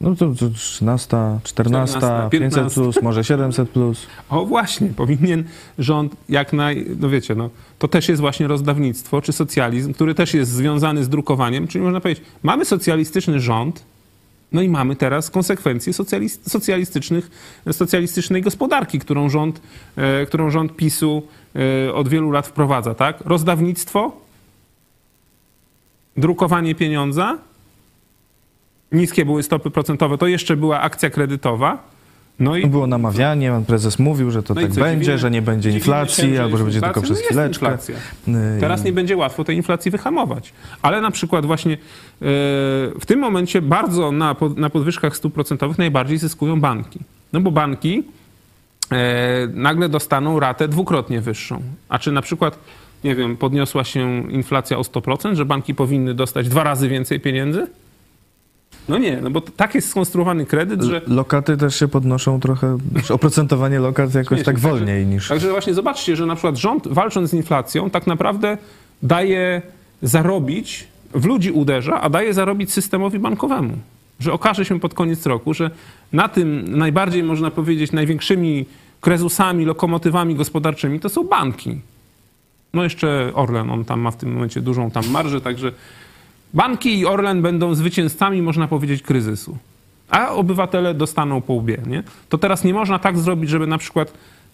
[0.00, 4.06] No to, to 13, 14, 14, 500 plus, może 700 plus.
[4.28, 5.44] O właśnie, powinien
[5.78, 6.86] rząd jak naj...
[7.00, 11.08] No wiecie, no, to też jest właśnie rozdawnictwo, czy socjalizm, który też jest związany z
[11.08, 13.84] drukowaniem, czyli można powiedzieć, mamy socjalistyczny rząd,
[14.52, 17.30] no i mamy teraz konsekwencje socjalist, socjalistycznych,
[17.72, 19.60] socjalistycznej gospodarki, którą rząd,
[19.96, 21.22] e, którą rząd PiSu
[21.88, 23.20] e, od wielu lat wprowadza, tak?
[23.20, 24.12] Rozdawnictwo,
[26.16, 27.38] drukowanie pieniądza,
[28.92, 31.89] niskie były stopy procentowe, to jeszcze była akcja kredytowa,
[32.40, 35.42] no i Było namawianie, pan prezes mówił, że to no tak będzie, dziwimy- że nie
[35.42, 37.66] będzie inflacji, się, albo że będzie tylko przez No chwileczkę.
[37.66, 37.96] inflacja.
[38.28, 40.52] Y, Teraz nie będzie łatwo tej inflacji wyhamować.
[40.82, 41.78] Ale na przykład właśnie e,
[43.00, 46.98] w tym momencie bardzo na, na podwyżkach stóp procentowych najbardziej zyskują banki.
[47.32, 48.02] No bo banki
[48.92, 51.62] e, nagle dostaną ratę dwukrotnie wyższą.
[51.88, 52.58] A czy na przykład,
[53.04, 57.66] nie wiem, podniosła się inflacja o 100%, że banki powinny dostać dwa razy więcej pieniędzy?
[58.90, 61.00] No nie, no bo tak jest skonstruowany kredyt, że...
[61.06, 62.78] Lokaty też się podnoszą trochę,
[63.10, 64.44] oprocentowanie lokat jakoś Śmiesznie.
[64.44, 65.28] tak Także- wolniej niż...
[65.28, 68.58] Także właśnie zobaczcie, że na przykład rząd walcząc z inflacją tak naprawdę
[69.02, 69.62] daje
[70.02, 73.72] zarobić, w ludzi uderza, a daje zarobić systemowi bankowemu.
[74.20, 75.70] Że okaże się pod koniec roku, że
[76.12, 78.66] na tym najbardziej można powiedzieć największymi
[79.00, 81.80] krezusami, lokomotywami gospodarczymi to są banki.
[82.74, 85.72] No jeszcze Orlen, on tam ma w tym momencie dużą tam marżę, także
[86.54, 89.58] banki i Orlen będą zwycięzcami, można powiedzieć, kryzysu.
[90.10, 92.02] A obywatele dostaną po łbie, nie?
[92.28, 94.12] To teraz nie można tak zrobić, żeby na przykład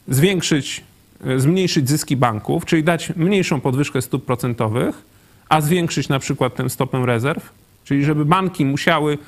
[0.09, 0.85] zwiększyć,
[1.25, 5.03] e, zmniejszyć zyski banków, czyli dać mniejszą podwyżkę stóp procentowych,
[5.49, 7.53] a zwiększyć na przykład tę stopę rezerw,
[7.85, 9.19] czyli żeby banki musiały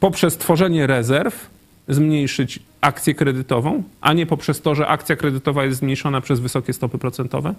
[0.00, 1.50] poprzez tworzenie rezerw
[1.88, 6.98] zmniejszyć akcję kredytową, a nie poprzez to, że akcja kredytowa jest zmniejszona przez wysokie stopy
[6.98, 7.54] procentowe?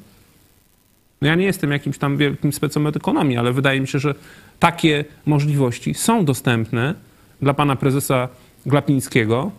[1.22, 2.52] No ja nie jestem jakimś tam wielkim
[2.96, 4.16] ekonomii, ale wydaje mi się, że
[4.60, 6.94] takie możliwości są dostępne
[7.42, 8.28] dla pana prezesa
[8.66, 9.52] Glapińskiego,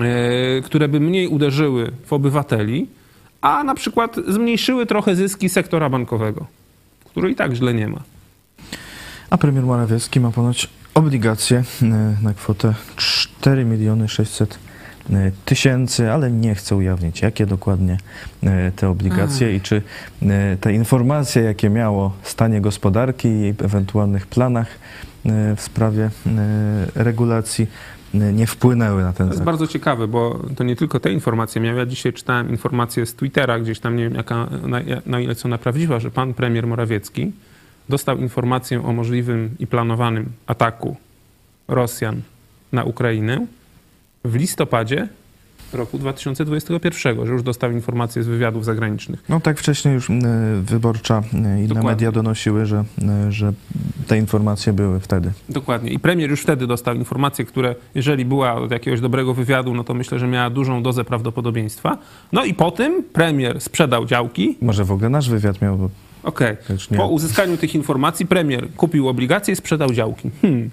[0.00, 2.86] e, które by mniej uderzyły w obywateli,
[3.40, 6.46] a na przykład zmniejszyły trochę zyski sektora bankowego,
[7.04, 8.02] który i tak źle nie ma.
[9.30, 11.84] A premier Morawiecki ma ponoć obligacje y,
[12.22, 14.71] na kwotę 4 miliony 600 y,
[15.44, 17.96] tysięcy, ale nie chce ujawnić, jakie dokładnie
[18.44, 19.82] y, te obligacje i czy
[20.22, 24.66] y, te informacje, jakie miało stanie gospodarki i ewentualnych planach
[25.56, 26.10] w sprawie
[26.94, 27.66] regulacji
[28.14, 29.46] nie wpłynęły na ten To jest zakup.
[29.46, 31.76] bardzo ciekawe, bo to nie tylko te informacje miał.
[31.76, 35.48] Ja dzisiaj czytałem informację z Twittera, gdzieś tam nie wiem, jaka, na, na ile są
[35.48, 37.32] ona prawdziwa, że pan premier Morawiecki
[37.88, 40.96] dostał informację o możliwym i planowanym ataku
[41.68, 42.22] Rosjan
[42.72, 43.46] na Ukrainę
[44.24, 45.08] w listopadzie
[45.72, 49.24] roku 2021, że już dostał informację z wywiadów zagranicznych.
[49.28, 50.12] No tak wcześniej już y,
[50.62, 51.90] Wyborcza i inne Dokładnie.
[51.90, 52.84] media donosiły, że,
[53.28, 53.52] y, że
[54.06, 55.32] te informacje były wtedy.
[55.48, 55.90] Dokładnie.
[55.90, 59.94] I premier już wtedy dostał informacje, które jeżeli była od jakiegoś dobrego wywiadu, no to
[59.94, 61.98] myślę, że miała dużą dozę prawdopodobieństwa.
[62.32, 65.90] No i po tym premier sprzedał działki, Może w ogóle nasz wywiad miał,
[66.22, 66.56] Okej.
[66.90, 66.96] Nie.
[66.96, 70.30] Po uzyskaniu tych informacji premier kupił obligacje i sprzedał działki.
[70.42, 70.70] Hmm.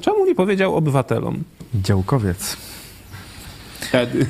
[0.00, 1.44] Czemu nie powiedział obywatelom?
[1.74, 2.56] działkowiec
[3.80, 4.26] Wtedy.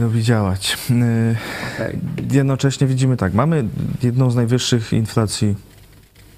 [0.00, 0.76] lubi działać.
[0.90, 3.64] Y, jednocześnie widzimy tak, mamy
[4.02, 5.54] jedną z najwyższych inflacji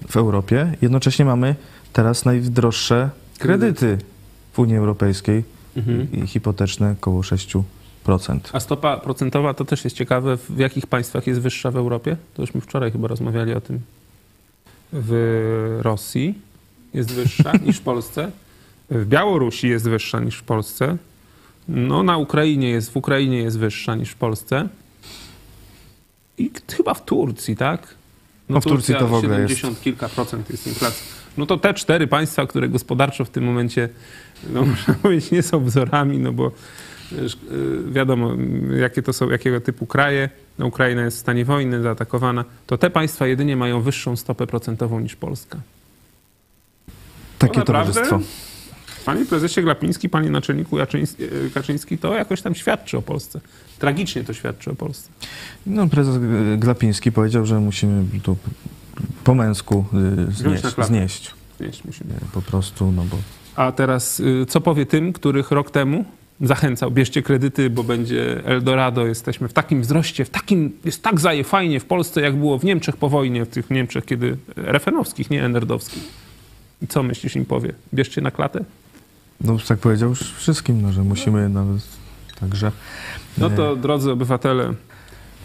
[0.09, 1.55] w Europie, jednocześnie mamy
[1.93, 3.09] teraz najdroższe
[3.39, 3.97] kredyty
[4.53, 5.43] w Unii Europejskiej
[5.77, 6.07] Mhm.
[6.11, 7.63] i hipoteczne około 6%.
[8.53, 12.17] A stopa procentowa to też jest ciekawe, w jakich państwach jest wyższa w Europie?
[12.33, 13.79] To już my wczoraj chyba rozmawiali o tym.
[14.93, 16.39] W Rosji
[16.95, 18.31] jest wyższa niż w Polsce.
[18.89, 20.97] W Białorusi jest wyższa niż w Polsce.
[21.67, 24.67] No na Ukrainie jest, w Ukrainie jest wyższa niż w Polsce.
[26.37, 27.95] I chyba w Turcji, tak?
[28.49, 31.05] No w Turcji to w ogóle 70 kilka procent jest inflacja.
[31.37, 33.89] No to te cztery państwa, które gospodarczo w tym momencie,
[34.49, 36.51] no można powiedzieć, nie są wzorami, no bo
[37.11, 38.31] Wiesz, y, wiadomo,
[38.79, 40.29] jakie to są, jakiego typu kraje.
[40.59, 42.45] No, Ukraina jest w stanie wojny, zaatakowana.
[42.67, 45.59] To te państwa jedynie mają wyższą stopę procentową niż Polska.
[47.39, 47.93] Takie naprawdę?
[47.93, 48.19] towarzystwo.
[49.05, 53.39] Panie prezesie Glapiński, panie naczelniku y, Kaczyński, to jakoś tam świadczy o Polsce.
[53.79, 55.09] Tragicznie to świadczy o Polsce.
[55.65, 56.15] No, prezes
[56.57, 58.35] Glapiński powiedział, że musimy to
[59.23, 59.85] po męsku
[60.29, 61.31] y, znieść, znieść.
[61.59, 62.13] Wiesz, musimy.
[62.13, 63.17] Y, Po prostu, no bo
[63.55, 66.05] A teraz, y, co powie tym, których rok temu
[66.41, 71.43] zachęcał, bierzcie kredyty, bo będzie Eldorado, jesteśmy w takim wzroście, w takim, jest tak zaje
[71.43, 75.43] fajnie w Polsce, jak było w Niemczech po wojnie, w tych Niemczech, kiedy RFN-owskich, nie
[75.43, 76.03] NRD-owskich.
[76.81, 77.73] I co myślisz im powie?
[77.93, 78.65] Bierzcie na klatę?
[79.41, 81.81] no, tak powiedział już wszystkim, no, że musimy nawet
[82.39, 82.71] także...
[83.37, 84.73] No to, drodzy obywatele,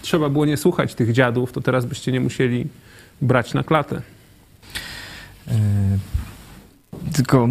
[0.02, 2.66] trzeba było nie słuchać tych dziadów, to teraz byście nie musieli
[3.22, 4.02] brać na klatę.
[5.48, 5.52] y,
[7.12, 7.48] Tylko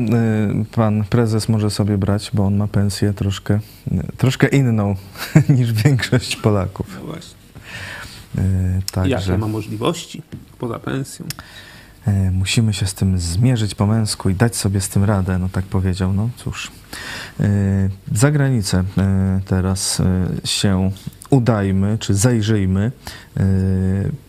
[0.62, 3.60] y, pan prezes może sobie brać, bo on ma pensję troszkę,
[4.18, 4.96] troszkę inną
[5.58, 6.88] niż większość Polaków.
[7.00, 7.40] No właśnie.
[8.38, 8.42] Y,
[8.74, 10.22] Jakie Także ma możliwości
[10.60, 11.26] poza pensją?
[12.08, 15.50] Y, musimy się z tym zmierzyć po męsku i dać sobie z tym radę, no
[15.50, 16.14] tak powiedział.
[16.14, 16.72] No cóż,
[17.40, 18.84] Y, za granicę y,
[19.46, 20.02] teraz
[20.46, 20.92] się
[21.30, 22.92] udajmy, czy zajrzyjmy.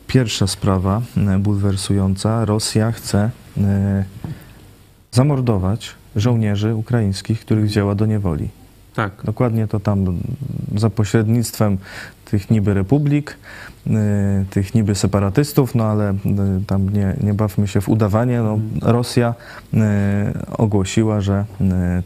[0.07, 1.03] Pierwsza sprawa
[1.39, 2.45] bulwersująca.
[2.45, 3.31] Rosja chce
[5.11, 8.49] zamordować żołnierzy ukraińskich, których wzięła do niewoli.
[9.01, 9.25] Tak.
[9.25, 10.19] Dokładnie to tam
[10.77, 11.79] za pośrednictwem
[12.25, 13.37] tych niby republik,
[13.87, 13.91] y,
[14.51, 16.17] tych niby separatystów, no ale y,
[16.67, 18.41] tam nie, nie bawmy się w udawanie.
[18.41, 19.35] No, Rosja
[19.75, 19.79] y,
[20.57, 21.45] ogłosiła, że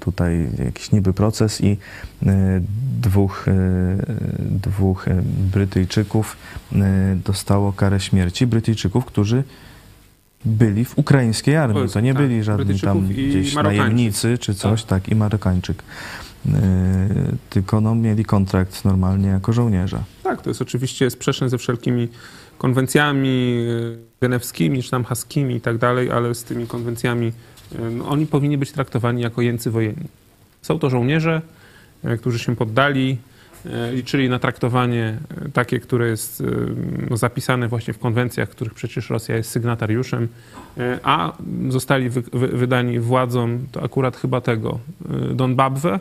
[0.01, 1.77] tutaj jakiś niby proces i
[3.01, 3.47] dwóch,
[4.41, 5.07] dwóch
[5.53, 6.37] Brytyjczyków
[7.25, 8.47] dostało karę śmierci.
[8.47, 9.45] Brytyjczyków, którzy
[10.45, 11.89] byli w ukraińskiej armii.
[11.89, 15.83] To nie Tak, byli żadni tam gdzieś najemnicy czy coś, tak, i Marokańczyk.
[16.47, 16.53] Yy,
[17.51, 20.03] tylko no, mieli kontrakt normalnie jako żołnierze.
[20.23, 22.09] Tak, to jest oczywiście sprzeczne ze wszelkimi
[22.59, 27.33] konwencjami y, genewskimi, czy tam haskimi i tak dalej, ale z tymi konwencjami
[27.73, 30.09] y, no, oni powinni być traktowani jako jeńcy wojenni.
[30.63, 31.43] Są to żołnierze,
[32.21, 33.19] którzy się poddali,
[33.93, 35.19] liczyli na traktowanie
[35.53, 36.43] takie, które jest
[37.11, 40.29] no, zapisane właśnie w konwencjach, których przecież Rosja jest sygnatariuszem,
[41.03, 41.33] a
[41.69, 44.79] zostali wy, wy, wydani władzom, to akurat chyba tego,
[45.35, 46.01] Donbabwe,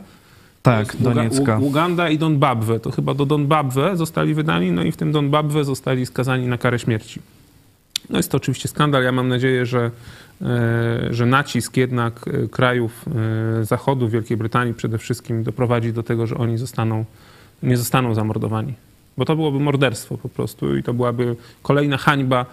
[0.64, 1.59] Tak, Doniecka.
[1.59, 2.80] Uganda i Donbabwe.
[2.80, 6.80] To chyba do Donbabwe zostali wydani, no i w tym Donbabwe zostali skazani na karę
[6.80, 7.20] śmierci.
[8.09, 9.03] No jest to oczywiście skandal.
[9.03, 9.91] Ja mam nadzieję, że,
[10.41, 13.05] e, że nacisk jednak e, krajów
[13.61, 17.05] e, Zachodu, Wielkiej Brytanii przede wszystkim doprowadzi do tego, że oni zostaną,
[17.64, 18.74] nie zostaną zamordowani.
[19.18, 22.45] Bo to byłoby morderstwo po prostu i to byłaby kolejna hańba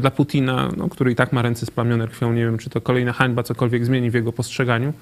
[0.00, 2.32] dla Putina, no, który i tak ma ręce splamione krwią.
[2.32, 4.92] Nie wiem, czy to kolejna hańba cokolwiek zmieni w jego postrzeganiu.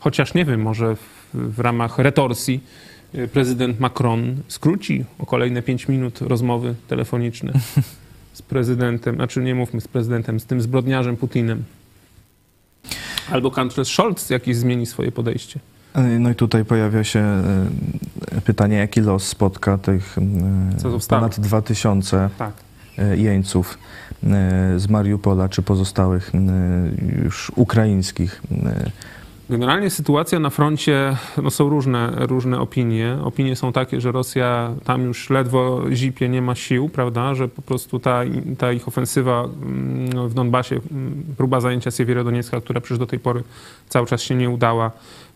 [0.00, 0.96] Chociaż nie wiem, może
[1.34, 2.60] w, ramach retorsji
[3.14, 7.52] e, prezydent Macron skróci o kolejne 5 minut rozmowy telefoniczne
[8.32, 11.62] z prezydentem, znaczy nie mówmy z prezydentem, z tym zbrodniarzem Putinem.
[13.30, 15.60] Albo kanclerz Scholz jakiś zmieni swoje podejście.
[15.96, 17.42] Yy, No i tutaj pojawia się
[18.34, 20.16] yy, pytanie, jaki los spotka tych
[21.08, 22.52] ponad 2000 Tak.
[23.16, 23.78] jeńców
[24.76, 26.32] z Mariupola, czy pozostałych
[27.24, 28.42] już ukraińskich.
[29.50, 33.18] Generalnie sytuacja na froncie, no są różne, różne opinie.
[33.24, 37.62] Opinie są takie, że Rosja tam już ledwo zipie, nie ma sił, prawda, że po
[37.62, 38.20] prostu ta,
[38.58, 43.42] ta ich ofensywa mm, w Donbasie, mm, próba zajęcia Siewierodoniecka, która przecież do tej pory
[43.88, 44.90] cały czas się nie udała,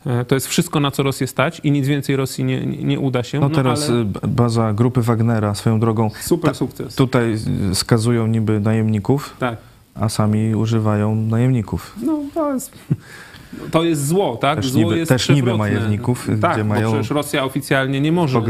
[0.06, 3.22] e, to jest wszystko, na co Rosję stać i nic więcej Rosji nie, nie, uda
[3.22, 3.40] się.
[3.40, 6.94] No teraz ale yy, baza grupy Wagnera swoją drogą super sukces.
[6.94, 7.36] tutaj
[7.68, 9.56] yy, skazują niby najemników, Tak.
[9.94, 11.96] a sami używają najemników.
[12.02, 12.72] No to jest,
[13.70, 14.56] to jest zło, tak?
[14.56, 18.42] Też zło niby- jest też niby majewników, tak, gdzie mają przecież Rosja oficjalnie nie może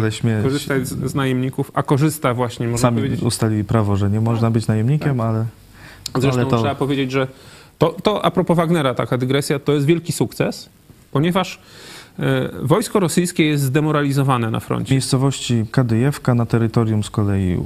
[0.42, 3.22] korzystać z, z najemników, a korzysta właśnie, można Sami powiedzieć.
[3.22, 5.46] ustalili prawo, że nie można być najemnikiem, ale,
[6.18, 7.26] Zresztą ale to trzeba powiedzieć, że
[7.78, 10.68] to, to a propos Wagnera, taka dygresja, to jest wielki sukces,
[11.12, 11.58] ponieważ
[12.62, 14.94] Wojsko rosyjskie jest zdemoralizowane na W froncie.
[14.94, 17.58] miejscowości Kadyjewka na terytorium z kolei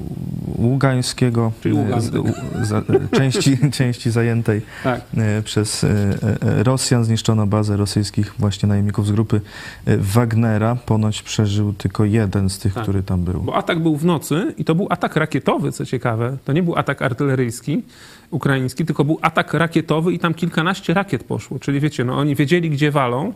[0.59, 2.25] Ługańskiego, Czyli e, z- u-
[2.63, 2.83] za,
[3.13, 5.01] części, części zajętej Tak.
[5.17, 5.89] e, przez e,
[6.43, 7.05] e, Rosjan.
[7.05, 9.41] Zniszczono bazę rosyjskich właśnie najemników z grupy
[9.87, 10.75] e, Wagnera.
[10.87, 12.83] Ponoć przeżył tylko jeden z tych, Tak.
[12.83, 13.41] który tam był.
[13.41, 16.37] Bo atak był w nocy i to był atak rakietowy, co ciekawe.
[16.45, 17.83] To nie był atak artyleryjski
[18.31, 21.59] ukraiński, tylko był atak rakietowy i tam kilkanaście rakiet poszło.
[21.59, 23.33] Czyli wiecie, no oni wiedzieli, gdzie walą,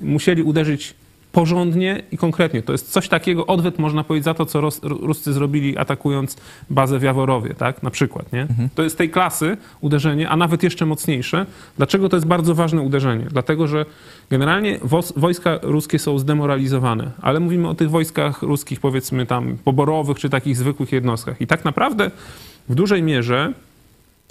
[0.00, 0.94] musieli uderzyć
[1.36, 2.62] porządnie i konkretnie.
[2.62, 6.36] To jest coś takiego, odwet można powiedzieć za to, co Ros, Ruscy zrobili atakując
[6.70, 7.82] bazę w Jaworowie, tak?
[7.82, 8.46] Na przykład, nie?
[8.74, 11.46] To jest tej klasy uderzenie, a nawet jeszcze mocniejsze.
[11.76, 13.26] Dlaczego to jest bardzo ważne uderzenie?
[13.30, 13.86] Dlatego, że
[14.30, 14.78] generalnie
[15.16, 20.56] wojska ruskie są zdemoralizowane, ale mówimy o tych wojskach ruskich, powiedzmy tam poborowych, czy takich
[20.56, 21.40] zwykłych jednostkach.
[21.40, 22.10] I tak naprawdę
[22.68, 23.52] w dużej mierze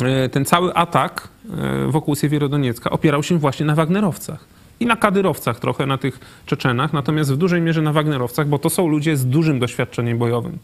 [0.01, 4.54] e, ten cały atak e, wokół Siewierodoniecka opierał się właśnie na Wagnerowcach.
[4.79, 8.69] I na kadyrowcach trochę, na tych Czeczenach, natomiast w dużej mierze na Wagnerowcach, bo to
[8.69, 10.59] są ludzie z dużym doświadczeniem bojowym.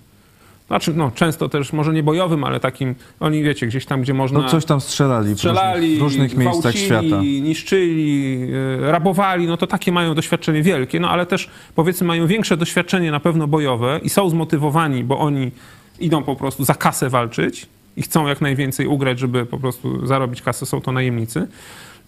[0.72, 4.39] Znaczy, no, często też, może nie bojowym, ale takim, oni wiecie, gdzieś tam, gdzie można...
[4.39, 7.22] No coś tam strzelali, strzelali, w różnych, w różnych miejscach świata.
[7.22, 8.47] niszczyli,
[8.84, 13.12] e, rabowali, no to takie mają doświadczenie wielkie, no ale też powiedzmy mają większe doświadczenie
[13.12, 15.51] na pewno bojowe i są zmotywowani, bo oni
[15.99, 20.41] idą po prostu za kasę walczyć i chcą jak najwięcej ugrać, żeby po prostu zarobić
[20.41, 21.47] kasę, są to najemnicy.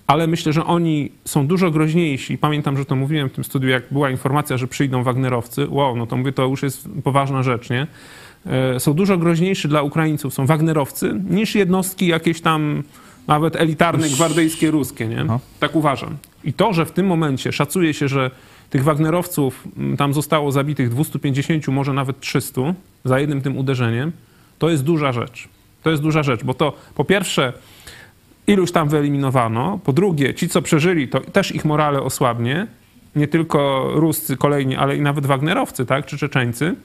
[0.07, 2.37] Ale myślę, że oni są dużo groźniejsi.
[2.37, 5.67] Pamiętam, że to mówiłem w tym studiu, jak była informacja, że przyjdą Wagnerowcy.
[5.69, 7.87] Wow, no to mówię, to już jest poważna rzecz, nie?
[8.45, 12.83] E, Są dużo groźniejsi dla Ukraińców, są Wagnerowcy, niż jednostki jakieś tam
[13.27, 15.23] nawet elitarne, gwardyjskie, ruskie, nie?
[15.23, 15.39] No.
[15.59, 16.17] Tak uważam.
[16.43, 18.31] I to, że w tym momencie szacuje się, że
[18.69, 22.61] tych Wagnerowców m, tam zostało zabitych 250, może nawet 300
[23.05, 24.11] za jednym tym uderzeniem,
[24.59, 25.47] to jest duża rzecz.
[25.83, 27.53] To jest duża rzecz, bo to po pierwsze
[28.47, 32.67] iluś tam wyeliminowano, po drugie ci, co przeżyli, to też ich morale osłabnie,
[33.15, 36.75] nie tylko Ruscy kolejni, ale i nawet Wagnerowcy, tak, czy Czeczeńcy.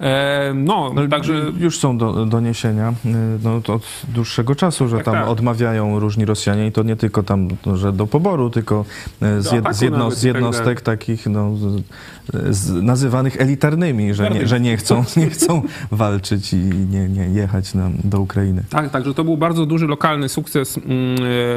[0.00, 4.96] E, no, No, także Już są do, doniesienia y, no, to od dłuższego czasu, że
[4.96, 5.28] Tak, tam tak.
[5.28, 8.84] odmawiają różni Rosjanie i to nie tylko tam, że do poboru, tylko
[9.22, 11.56] y, z, jed, z, jedno, z i tak jednostek takich no,
[12.50, 17.74] z, nazywanych elitarnymi, że nie, że nie, chcą, nie chcą walczyć i nie, nie jechać
[17.74, 18.64] na, do Ukrainy.
[18.70, 20.90] Tak, także to był bardzo duży lokalny sukces mm,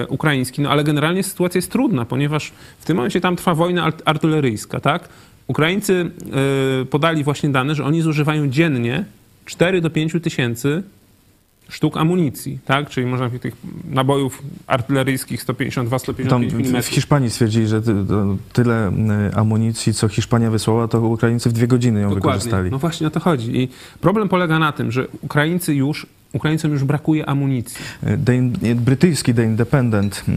[0.02, 3.84] e, ukraiński, no ale generalnie sytuacja jest trudna, ponieważ w tym momencie tam trwa wojna
[3.90, 5.10] art- artyleryjska, tak?
[5.48, 6.12] Ukraińcy
[6.82, 9.06] e, podali właśnie dane, że oni zużywają dziennie
[9.46, 10.84] 4 do 5 tysięcy
[11.70, 12.90] sztuk amunicji, tak?
[12.90, 16.84] Czyli można powiedzieć tych nabojów artyleryjskich 152-155 Tam mm.
[16.84, 17.82] w Hiszpanii stwierdzili, że
[18.54, 18.92] tyle
[19.30, 22.72] y, amunicji, co Hiszpania wysłała, to Ukraińcy w dwie godziny ją wykorzystali.
[22.72, 23.62] No właśnie o to chodzi.
[23.62, 23.70] I
[24.02, 27.78] problem polega na tym, że Ukraińcy już, Ukraińcom już brakuje amunicji.
[28.26, 30.34] The, In- brytyjski The Independent y,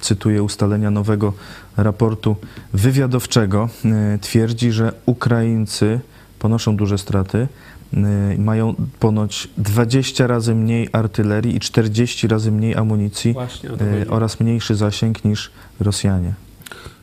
[0.00, 1.32] cytuje ustalenia nowego
[1.76, 2.36] raportu
[2.72, 3.68] wywiadowczego.
[4.14, 6.00] Y, twierdzi, że Ukraińcy
[6.38, 7.48] ponoszą duże straty.
[7.94, 14.40] Y, Mają ponoć 20 razy mniej artylerii i 40 razy mniej amunicji Właśnie y, oraz
[14.40, 16.32] mniejszy zasięg niż Rosjanie.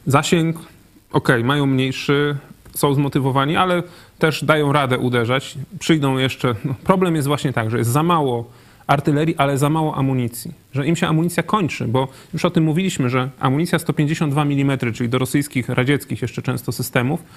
[0.06, 0.58] Zasięg,
[1.12, 2.38] okej, mają mniejszy,
[2.76, 3.84] są zmotywowani, ale
[4.20, 5.58] też dają radę uderzać.
[5.80, 6.56] Przyjdą jeszcze.
[6.66, 8.50] No, problem jest właśnie tak, że jest za mało
[8.88, 10.54] artylerii, ale za mało amunicji.
[10.74, 15.10] Że im się amunicja kończy, bo już o tym mówiliśmy, że amunicja 152 mm, czyli
[15.10, 17.28] do rosyjskich, radzieckich jeszcze często systemów, em,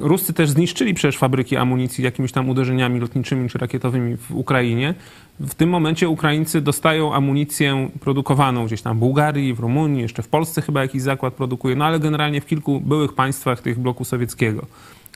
[0.00, 4.94] Ruscy też zniszczyli przecież fabryki amunicji jakimiś tam uderzeniami lotniczymi czy rakietowymi w Ukrainie.
[5.40, 10.28] W tym momencie Ukraińcy dostają amunicję produkowaną gdzieś tam w Bułgarii, w Rumunii, jeszcze w
[10.28, 14.66] Polsce chyba jakiś zakład produkuje, no ale generalnie w kilku byłych państwach tych bloku sowieckiego.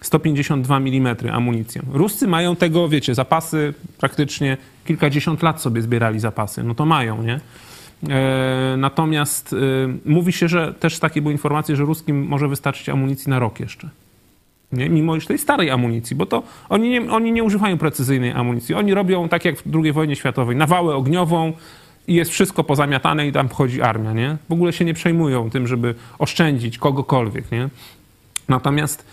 [0.03, 1.83] 152 mm amunicję.
[1.93, 4.57] Ruscy mają tego, wiecie, zapasy praktycznie
[4.87, 6.63] kilkadziesiąt lat sobie zbierali zapasy.
[6.63, 7.41] No to mają, nie?
[8.09, 9.57] E, natomiast e,
[10.05, 13.89] mówi się, że też takie były informacje, że ruskim może wystarczyć amunicji na rok jeszcze.
[14.73, 14.89] Nie?
[14.89, 18.75] Mimo już tej starej amunicji, bo to oni nie, oni nie używają precyzyjnej amunicji.
[18.75, 21.53] Oni robią tak jak w II wojnie światowej, nawałę ogniową
[22.09, 24.37] i jest wszystko pozamiatane i tam wchodzi armia, nie?
[24.49, 27.69] W ogóle się nie przejmują tym, żeby oszczędzić kogokolwiek, nie?
[28.49, 29.07] Natomiast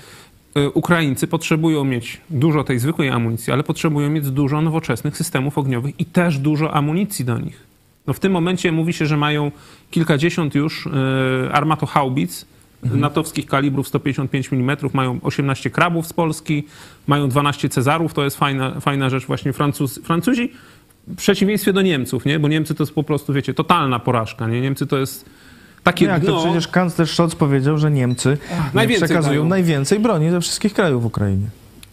[0.58, 6.00] y, Ukraińcy potrzebują mieć dużo tej zwykłej amunicji, ale potrzebują mieć dużo nowoczesnych systemów ogniowych
[6.00, 7.64] i też dużo amunicji do nich.
[8.08, 9.52] No w tym momencie mówi się, że mają
[9.92, 10.90] kilkadziesiąt już y,
[12.86, 16.64] armatohaubic natowskich kalibrów 155 mm, mają 18 krabów z Polski,
[17.08, 20.52] mają 12 Cezarów, to jest fajna, fajna rzecz właśnie Francuz, Francuzi
[21.08, 22.40] w przeciwieństwie do Niemców, nie?
[22.40, 24.62] bo Niemcy to jest po prostu, wiecie, totalna porażka, nie?
[24.62, 25.26] Niemcy to jest
[25.84, 26.32] takie No jak dno.
[26.32, 28.38] to przecież kanclerz Scholz powiedział, że Niemcy
[28.74, 29.50] najwięcej przekazują dają.
[29.50, 31.48] najwięcej broni ze wszystkich krajów w Ukrainie.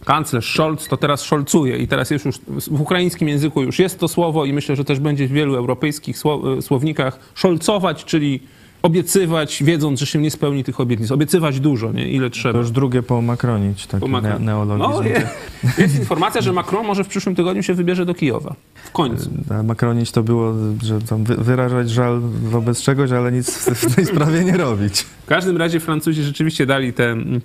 [0.05, 2.35] kanclerz Scholz to teraz szolcuje i teraz jest już
[2.67, 6.17] w ukraińskim języku już jest to słowo i myślę, że też będzie w wielu europejskich
[6.17, 8.39] sło- słownikach szolcować, czyli
[8.83, 11.11] obiecywać, wiedząc, że się nie spełni tych obietnic.
[11.11, 12.07] Obiecywać dużo, nie?
[12.11, 12.59] Ile To trzeba.
[12.59, 14.89] już drugie po Macronić, taki Po Macron- ne- neologizm.
[14.91, 15.29] No, je,
[15.77, 18.55] jest informacja, że Macron może w przyszłym tygodniu się wybierze do Kijowa.
[18.85, 19.29] W końcu.
[19.59, 20.53] A Macronić to było,
[20.83, 25.01] że tam wy- wyrażać żal wobec czegoś, ale nic w tej sprawie nie robić.
[25.01, 27.41] W każdym razie Francuzi rzeczywiście dali te mm,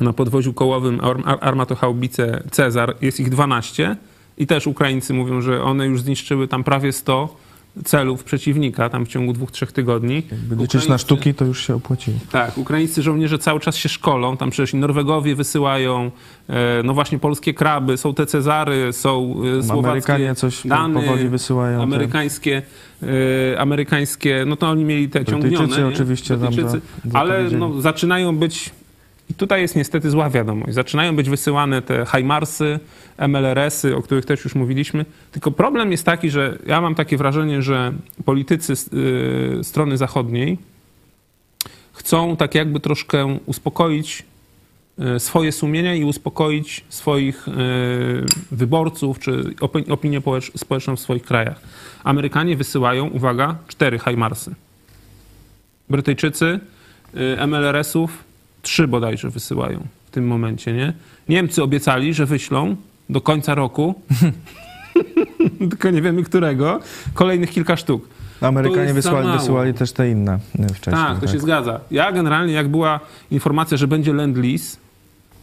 [0.00, 2.96] na podwoziu kołowym arm- ar- armatochaubice Cezar.
[3.00, 3.96] Jest ich 12
[4.38, 7.36] i też Ukraińcy mówią, że one już zniszczyły tam prawie 100
[7.84, 10.22] celów przeciwnika tam w ciągu dwóch, trzech tygodni.
[10.30, 12.16] Jakby liczyć na sztuki, to już się opłaciło.
[12.32, 16.10] Tak, ukraińscy żołnierze cały czas się szkolą, tam przecież i Norwegowie wysyłają,
[16.48, 21.28] e, no właśnie polskie kraby, są te Cezary, są e, słowackie Amerykanie coś Dany, powoli
[21.28, 21.76] wysyłają.
[21.78, 22.62] te- amerykańskie,
[23.52, 25.82] e, amerykańskie, no to oni mieli te Brytyjczycy ciągnione.
[25.82, 25.94] nie?
[25.94, 28.70] oczywiście tam Brytyjczycy, za- za ale no, zaczynają być,
[29.30, 32.80] i tutaj jest niestety zła wiadomość, zaczynają być wysyłane te Hajmarsy,
[33.18, 37.62] MLRS-y, o których też już mówiliśmy, tylko problem jest taki, że ja mam takie wrażenie,
[37.62, 37.92] że
[38.24, 40.58] politycy y, strony zachodniej
[41.92, 44.24] chcą tak jakby troszkę uspokoić
[44.98, 47.52] e, swoje sumienia i uspokoić swoich e,
[48.50, 51.60] wyborców czy opi- opinię połecz- społeczną w swoich krajach.
[52.04, 54.54] Amerykanie wysyłają, uwaga, cztery Hajmarsy.
[55.90, 56.60] Brytyjczycy
[57.46, 58.24] MLRS-ów
[58.62, 60.92] trzy bodajże wysyłają w tym momencie, nie?
[61.28, 62.76] Niemcy obiecali, że wyślą
[63.10, 63.94] do końca roku,
[65.70, 66.80] tylko nie wiemy którego,
[67.14, 68.08] kolejnych kilka sztuk.
[68.40, 69.38] Amerykanie wysłali, mało.
[69.38, 70.94] wysyłali też te inne e, wcześniej.
[71.04, 71.80] Tak, to się zgadza.
[71.90, 73.00] Ja generalnie, jak była
[73.30, 74.76] informacja, że będzie Lend-Lease,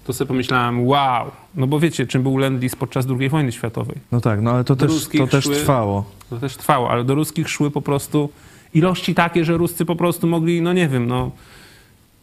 [0.07, 3.95] to sobie pomyślałem, wow, no bo wiecie, czym był Lend-Lease podczas II wojny światowej.
[4.11, 6.05] No tak, no ale to Do też, to też szły- trwało.
[6.29, 8.29] To też trwało, ale do ruskich szły po prostu
[8.73, 11.31] ilości takie, że Ruscy po prostu mogli, no nie wiem, no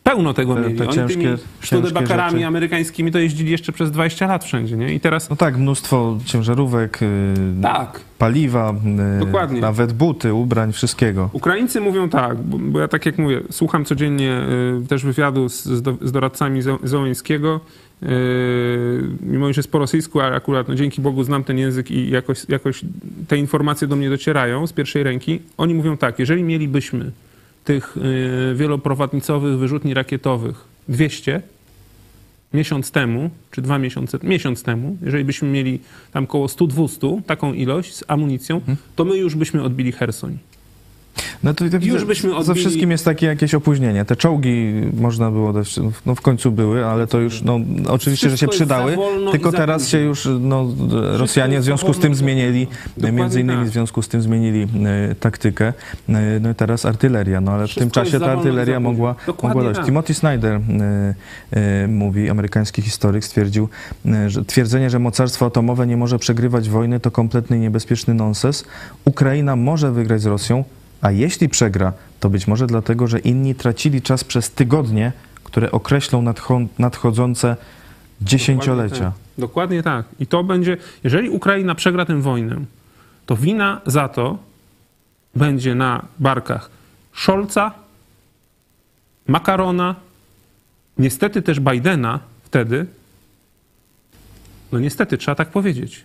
[0.07, 0.75] pełno tego Te- mieli.
[0.75, 2.47] te Oni ciężkie- tymi ciężkie Studebakerami rzeczy.
[2.47, 4.95] amerykańskimi to jeździli jeszcze przez 20 lat wszędzie, nie?
[4.95, 8.75] I teraz No tak, mnóstwo ciężarówek, y, tak, paliwa,
[9.17, 9.61] y, Dokładnie.
[9.61, 11.31] nawet buty, ubrań, wszystkiego.
[11.33, 14.41] Ukraińcy mówią tak, bo, bo ja tak jak mówię, słucham codziennie
[14.85, 17.61] y, też wywiadu z, z, do, z doradcami Zo- Zołańskiego,
[18.03, 18.07] y,
[19.23, 22.49] mimo że jest po rosyjsku, ale akurat no, dzięki Bogu znam ten język i jakoś,
[22.49, 22.81] jakoś
[23.29, 25.41] te informacje do mnie docierają z pierwszej ręki.
[25.59, 27.11] Oni mówią tak, jeżeli mielibyśmy
[27.67, 31.43] tych y, wieloprowadnicowych wyrzutni rakietowych 200
[32.55, 35.81] miesiąc temu, czy dwa miesiące, miesiąc temu, jeżeli byśmy mieli
[36.13, 38.61] tam około 100-200 taką ilość z amunicją,
[38.97, 40.39] to my już byśmy odbili Hersoń.
[41.43, 44.05] No to, to Już byśmy Ze odbili- wszystkim jest takie jakieś opóźnienie.
[44.05, 48.39] Te czołgi można było dać, no w końcu były, ale to już, no oczywiście, że
[48.39, 50.67] się Wszystko jest za przydały, tylko teraz się już, no
[51.17, 53.69] Rosjanie w związku z tym zmienili, Dokładnie między innymi tak.
[53.69, 55.73] w związku z tym zmienili e, taktykę,
[56.09, 58.81] e, no i teraz artyleria, no ale w Wszystko tym jest czasie za ta artyleria
[58.81, 59.77] mogła, Dokładnie mogła dojść.
[59.79, 59.87] tak.
[59.87, 60.61] Timothy Snyder
[61.53, 63.69] e, mówi, amerykański historyk, stwierdził,
[64.27, 68.65] że twierdzenie, że mocarstwo atomowe nie może przegrywać wojny to kompletny niebezpieczny nonsens.
[69.05, 70.65] Ukraina może wygrać z Rosją,
[71.07, 75.13] a jeśli przegra, to być może dlatego, że inni tracili czas przez tygodnie,
[75.45, 77.57] które określą nadcho- nadchodzące
[78.21, 78.95] dziesięciolecia.
[78.95, 79.39] Dokładnie tak.
[79.39, 80.07] Dokładnie tak.
[80.21, 82.57] I to będzie, jeżeli Ukraina przegra tę wojnę,
[83.27, 84.39] to wina za to
[85.35, 86.71] będzie na barkach
[87.15, 87.73] Scholza,
[89.27, 89.95] Makarona,
[90.99, 92.87] niestety też Bidena wtedy.
[94.73, 96.05] No niestety, trzeba tak powiedzieć.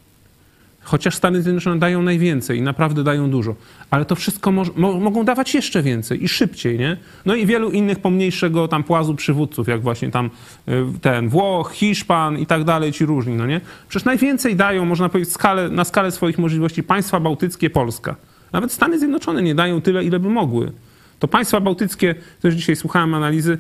[0.84, 3.56] Chociaż Stany Zjednoczone dają najwięcej i naprawdę dają dużo,
[3.90, 6.98] ale to wszystko moż, mo, mogą dawać jeszcze więcej i szybciej, nie?
[7.26, 10.30] No i wielu innych pomniejszego tam płazu przywódców, jak właśnie tam
[10.70, 13.62] y, ten Włoch, Hiszpan i tak dalej, ci różni, no nie?
[13.90, 18.16] Przecież najwięcej dają, można powiedzieć, skalę, na skalę swoich możliwości państwa bałtyckie, Polska.
[18.52, 20.72] Nawet Stany Zjednoczone nie dają tyle, ile by mogły.
[21.20, 23.58] To państwa bałtyckie, też dzisiaj słuchałem analizy,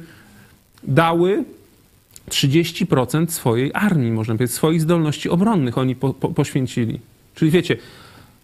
[0.83, 1.43] dały
[2.29, 6.99] 30% swojej armii, można powiedzieć, swoich zdolności obronnych oni po, po, poświęcili.
[7.41, 7.77] Czyli wiecie,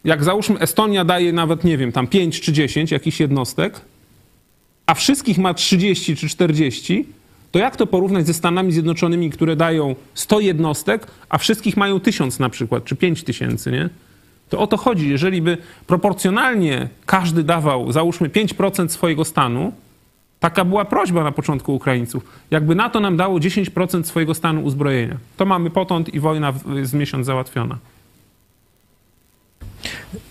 [0.03, 3.81] jak załóżmy Estonia daje nawet, nie wiem, tam 5 czy 10 jakichś jednostek,
[4.85, 7.05] a wszystkich ma 30 czy 40,
[7.51, 12.39] to jak to porównać ze Stanami Zjednoczonymi, które dają 100 jednostek, a wszystkich mają 1000
[12.39, 13.89] na przykład, czy 5000, nie?
[14.49, 15.09] To o to chodzi.
[15.09, 19.73] Jeżeli by proporcjonalnie każdy dawał, załóżmy 5% swojego stanu,
[20.39, 22.23] Taka była prośba na początku Ukraińców.
[22.51, 25.17] Jakby NATO nam dało 10% swojego stanu uzbrojenia.
[25.37, 27.77] To mamy potąd i wojna jest miesiąc załatwiona.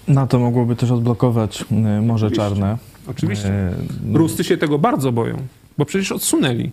[0.09, 2.49] NATO mogłoby też odblokować e, Morze Oczywiście.
[2.51, 2.79] Czarne.
[3.09, 3.49] Oczywiście.
[3.49, 3.73] E,
[4.13, 5.37] Ruscy się tego bardzo boją,
[5.79, 6.71] bo przecież odsunęli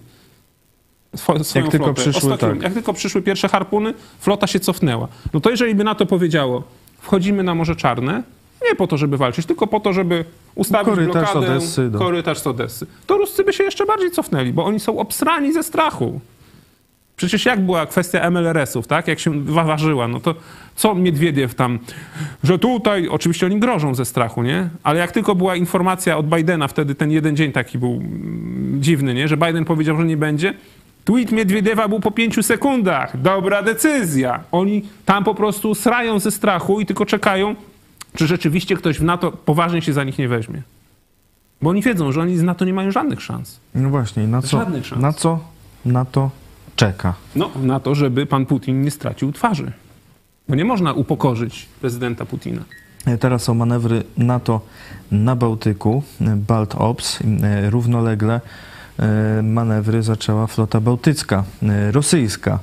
[1.18, 2.02] swo- swoją Jak tylko flotę.
[2.02, 2.64] przyszły, Ostatnio, tak.
[2.64, 5.08] Jak tylko przyszły pierwsze harpuny, flota się cofnęła.
[5.34, 6.64] No to jeżeli by NATO powiedziało,
[7.02, 8.24] wchodzimy na Morze Czarne,
[8.70, 10.26] nie po to, żeby walczyć, tylko po to, żeby
[10.56, 14.54] ustawić Korytarz blokadę, Odessy do- korytarz z Odessy, to Ruscy by się jeszcze bardziej cofnęli,
[14.54, 16.20] bo oni są obsrani ze strachu.
[17.24, 19.07] Przecież jak była kwestia MLRS-ów, tak?
[19.07, 20.36] Jak się wa- ważyła, no to
[20.76, 21.80] co Miedwiediew tam,
[22.43, 24.69] że tutaj, oczywiście oni grożą ze strachu, nie?
[24.84, 29.13] Ale jak tylko była informacja od Bidena, wtedy ten jeden dzień taki był mm, dziwny,
[29.13, 29.28] nie?
[29.28, 30.53] Że Biden powiedział, że nie będzie,
[31.05, 33.21] Tweet Miedwiediewa był po pięciu sekundach.
[33.21, 34.39] Dobra decyzja.
[34.51, 37.55] Oni tam po prostu srają ze strachu i tylko czekają,
[38.15, 40.61] czy rzeczywiście ktoś w NATO poważnie się za nich nie weźmie.
[41.61, 43.59] Bo oni wiedzą, że oni z NATO nie mają żadnych szans.
[43.76, 45.01] No właśnie, na co, Żadnych szans.
[45.01, 45.39] na co
[45.86, 46.30] na to
[46.76, 47.13] czeka?
[47.36, 49.71] No, na to, żeby pan Putin nie stracił twarzy.
[50.49, 52.61] Bo nie można upokorzyć prezydenta Putina.
[53.05, 54.61] E, Teraz są manewry NATO
[55.11, 57.19] na Bałtyku, e, Balt Ops.
[57.43, 58.41] E, Równolegle
[59.43, 61.43] manewry zaczęła flota bałtycka,
[61.91, 62.59] rosyjska,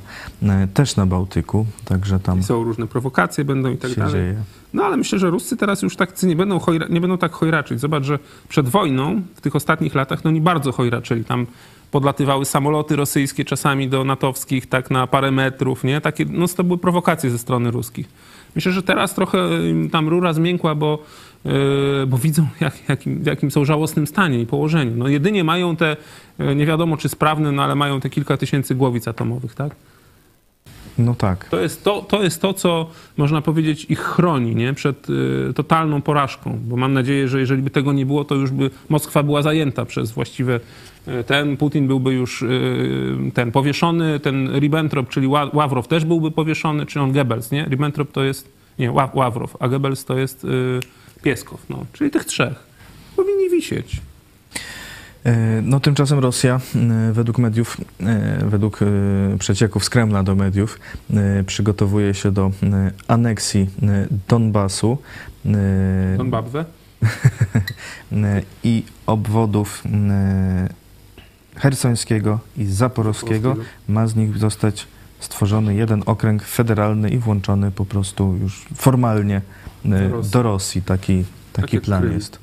[0.74, 4.12] też na Bałtyku, także tam Są różne prowokacje, będą i tak dalej.
[4.12, 4.34] dzieje.
[4.72, 7.80] No ale myślę, że Ruscy teraz już tak nie będą, chojra, nie będą tak chojraczyć.
[7.80, 11.24] Zobacz, że przed wojną, w tych ostatnich latach, no oni bardzo chojraczyli.
[11.24, 11.46] Tam
[11.90, 16.00] podlatywały samoloty rosyjskie czasami do natowskich, tak na parę metrów, nie?
[16.00, 18.08] Takie, no to były prowokacje ze strony ruskich.
[18.54, 19.48] Myślę, że teraz trochę
[19.92, 20.98] tam rura zmiękła, bo,
[21.44, 21.52] yy,
[22.06, 24.92] bo widzą, jak, jakim, w jakim są żałosnym stanie i położeniu.
[24.96, 25.96] No jedynie mają te,
[26.38, 29.74] yy, nie wiadomo czy sprawne, no ale mają te kilka tysięcy głowic atomowych, tak?
[30.98, 31.48] No tak.
[31.48, 34.74] To jest to, to jest to, co można powiedzieć ich chroni nie?
[34.74, 36.58] przed y, totalną porażką.
[36.64, 39.84] Bo mam nadzieję, że jeżeli by tego nie było, to już by Moskwa była zajęta
[39.84, 40.60] przez właściwe
[41.26, 42.48] ten, Putin byłby już y,
[43.34, 47.64] ten powieszony, ten Ribbentrop, czyli Ła- Ławrow też byłby powieszony, czy on Goebbels, nie?
[47.64, 48.48] Ribbentrop to jest,
[48.78, 50.80] nie, Ła- Ławrow, a Goebbels to jest y,
[51.22, 51.86] Pieskow, no.
[51.92, 52.54] Czyli tych trzech.
[53.16, 54.00] Powinni wisieć.
[55.24, 56.60] E, No tymczasem Rosja
[57.12, 57.76] według mediów,
[58.46, 58.78] według
[59.38, 60.78] przecieków z Kremla do mediów
[61.46, 62.50] przygotowuje się do
[63.08, 63.66] aneksji
[64.28, 64.98] Donbasu
[65.46, 66.64] e, Don Babwe.
[68.12, 69.82] e, i obwodów
[71.60, 73.56] hersońskiego i zaporowskiego.
[73.88, 74.86] Ma z nich zostać
[75.20, 79.40] stworzony jeden okręg federalny i włączony po prostu już formalnie
[79.84, 80.32] e, Do Rosji.
[80.32, 80.82] do Rosji.
[80.82, 82.38] Taki, taki Takie plan jest.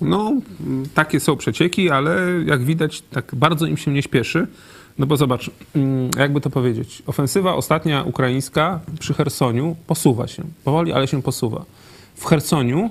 [0.00, 0.32] No,
[0.94, 4.46] takie są przecieki, ale jak widać, tak bardzo im się nie śpieszy.
[4.98, 10.42] No bo zobacz, mm, jakby to powiedzieć, ofensywa ostatnia ukraińska przy Chersoniu posuwa się.
[10.64, 11.64] Powoli, ale się posuwa.
[12.14, 12.90] W Chersoniu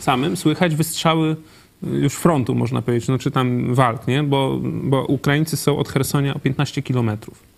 [0.00, 1.36] samym słychać wystrzały
[1.82, 4.22] już frontu, można powiedzieć, no czy tam walk, nie?
[4.22, 7.48] Bo, bo Ukraińcy są od Chersonia o 15 kilometrów.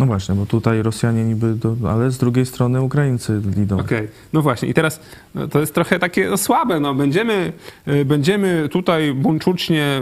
[0.00, 3.80] No właśnie, bo tutaj Rosjanie niby, do, ale z drugiej strony Ukraińcy idą.
[3.80, 4.68] Okej, no właśnie.
[4.68, 5.00] I teraz
[5.34, 6.80] no, to jest trochę takie no, słabe.
[6.80, 7.52] No, będziemy,
[7.88, 10.00] y, będziemy tutaj buńczucznie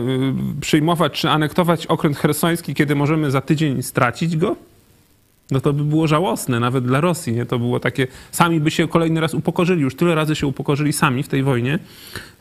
[0.58, 4.56] y, przyjmować czy anektować okręt hersoński, kiedy możemy za tydzień stracić go?
[5.50, 7.32] No to by było żałosne, nawet dla Rosji.
[7.32, 7.46] Nie?
[7.46, 11.22] To było takie, sami by się kolejny raz upokorzyli, już tyle razy się upokorzyli sami
[11.22, 11.78] w tej wojnie,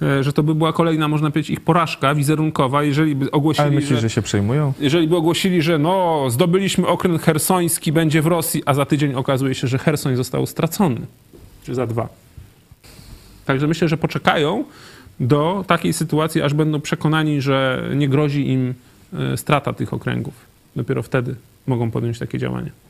[0.02, 3.76] y, że to by była kolejna, można powiedzieć, ich porażka wizerunkowa, jeżeli by ogłosili, Ale
[3.76, 4.74] myślisz, że się przejmują?
[4.80, 9.56] jeżeli by ogłosili, że no, zdobyliśmy okręt hersoński, będzie w Rosji, a za tydzień okazuje
[9.56, 11.02] się, że Hersoń został stracony.
[11.64, 12.10] Czy za dwa.
[13.46, 14.64] Także myślę, że poczekają
[15.20, 18.74] do takiej sytuacji, aż będą przekonani, że nie grozi im
[19.14, 20.34] e, strata tych okręgów.
[20.76, 21.36] Dopiero wtedy
[21.68, 22.87] mogą podjąć takie działania.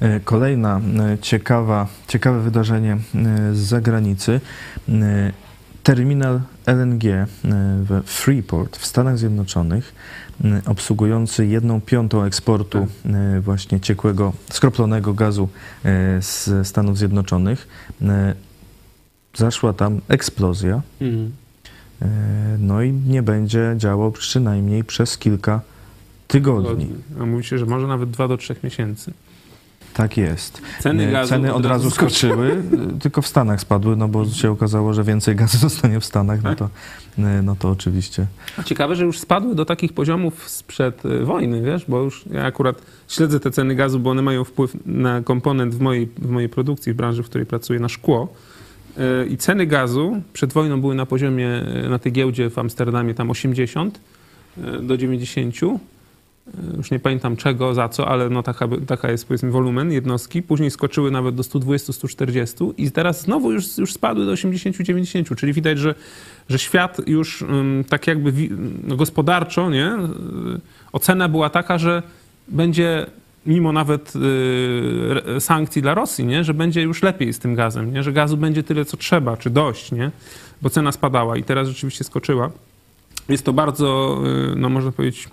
[0.00, 2.98] E, Kolejna e, ciekawa, ciekawe wydarzenie e,
[3.54, 4.40] z zagranicy.
[5.82, 7.02] Terminal LNG
[7.82, 9.94] we Freeport w Stanach Zjednoczonych,
[10.66, 15.48] obsługujący jedną piątą eksportu e, właśnie ciekłego, skroplonego gazu
[16.20, 17.68] z Stanów Zjednoczonych,
[19.34, 20.82] zaszła tam eksplozja.
[22.02, 22.08] E,
[22.58, 25.60] No i nie będzie działał przynajmniej przez kilka
[26.28, 26.88] tygodni.
[27.20, 29.12] A mówi się, że może nawet dwa do trzech miesięcy.
[29.94, 30.62] Tak jest.
[30.80, 32.62] Ceny E, gazu Ceny od razu skoczyły,
[32.96, 36.42] e, tylko w Stanach spadły, no bo się okazało, że więcej gazu zostanie w Stanach,
[36.42, 36.68] no to,
[37.18, 38.26] e, no to oczywiście.
[38.64, 43.40] Ciekawe, że już spadły do takich poziomów sprzed wojny, wiesz, bo już ja akurat śledzę
[43.40, 46.96] te ceny gazu, bo one mają wpływ na komponent w mojej, w mojej produkcji, w
[46.96, 48.34] branży, w której pracuję, na szkło.
[49.30, 51.48] I ceny gazu przed wojną były na poziomie,
[51.90, 54.00] na tej giełdzie w Amsterdamie tam 80
[54.58, 55.54] y, do 90.
[56.72, 60.42] Y, Już nie pamiętam czego, za co, ale no taka, taka jest powiedzmy wolumen jednostki.
[60.42, 65.78] Później skoczyły nawet do 120-140 i teraz znowu już, już spadły do 80-90, czyli widać,
[65.78, 65.94] że,
[66.48, 67.44] że świat już
[67.88, 68.32] tak jakby
[68.84, 69.86] no, gospodarczo, nie?
[69.86, 70.60] Y,
[70.92, 72.02] Ocena była taka, że
[72.48, 73.06] będzie
[73.46, 74.12] mimo nawet
[75.36, 76.44] y, sankcji dla Rosji, nie?
[76.44, 78.02] że będzie już lepiej z tym gazem, nie?
[78.02, 80.10] że gazu będzie tyle, co trzeba, czy dość, nie?
[80.62, 82.50] bo cena spadała i teraz rzeczywiście skoczyła.
[83.28, 84.20] Jest to bardzo,
[84.52, 85.28] y, no można powiedzieć,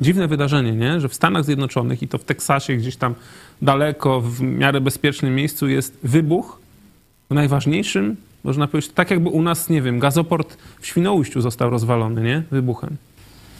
[0.00, 1.00] dziwne wydarzenie, nie?
[1.00, 3.14] że w Stanach Zjednoczonych i to w Teksasie, gdzieś tam
[3.62, 6.60] daleko, w miarę bezpiecznym miejscu jest wybuch
[7.30, 12.22] w najważniejszym, można powiedzieć, tak jakby u nas, nie wiem, gazoport w Świnoujściu został rozwalony,
[12.22, 12.42] nie?
[12.50, 12.96] Wybuchem.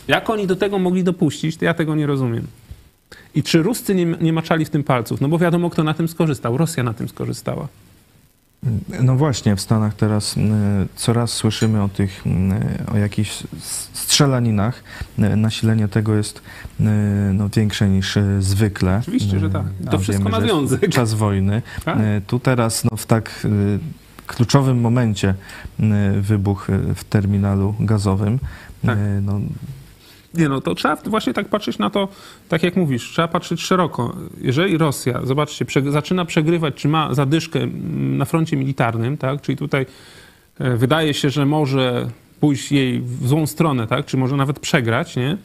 [0.08, 2.46] Jak oni do tego mogli dopuścić, to ja tego nie rozumiem.
[3.34, 5.20] I czy Ruscy nie, nie maczali w tym palców?
[5.20, 6.56] No bo wiadomo, kto na tym skorzystał.
[6.56, 7.68] Rosja na tym skorzystała.
[9.02, 10.40] No właśnie, w Stanach teraz y,
[10.96, 12.24] coraz słyszymy o tych,
[12.94, 13.42] o jakichś
[13.92, 14.82] strzelaninach.
[15.18, 16.82] Y, Nasilenie tego jest y,
[17.34, 18.98] no, większe niż zwykle.
[19.02, 19.64] Oczywiście, że tak.
[19.90, 20.88] To a wszystko wiemy, ma związek.
[20.88, 21.62] Czas wojny.
[21.84, 21.98] Tak.
[22.00, 23.46] Y, Tu teraz no, w tak
[24.26, 25.34] kluczowym momencie
[26.20, 28.38] wybuch w terminalu gazowym.
[28.86, 28.98] Tak.
[29.22, 29.40] No,
[30.34, 32.08] Nie no, to trzeba właśnie tak patrzeć na to,
[32.48, 34.16] tak jak mówisz, trzeba patrzeć szeroko.
[34.40, 39.58] Jeżeli Rosja, zobaczcie, prze, zaczyna przegrywać, czy ma zadyszkę mm, na froncie militarnym, tak, czyli
[39.58, 39.86] tutaj
[40.58, 42.10] e, wydaje się, że może
[42.40, 45.36] pójść jej w złą stronę, tak, czy może nawet przegrać, nie?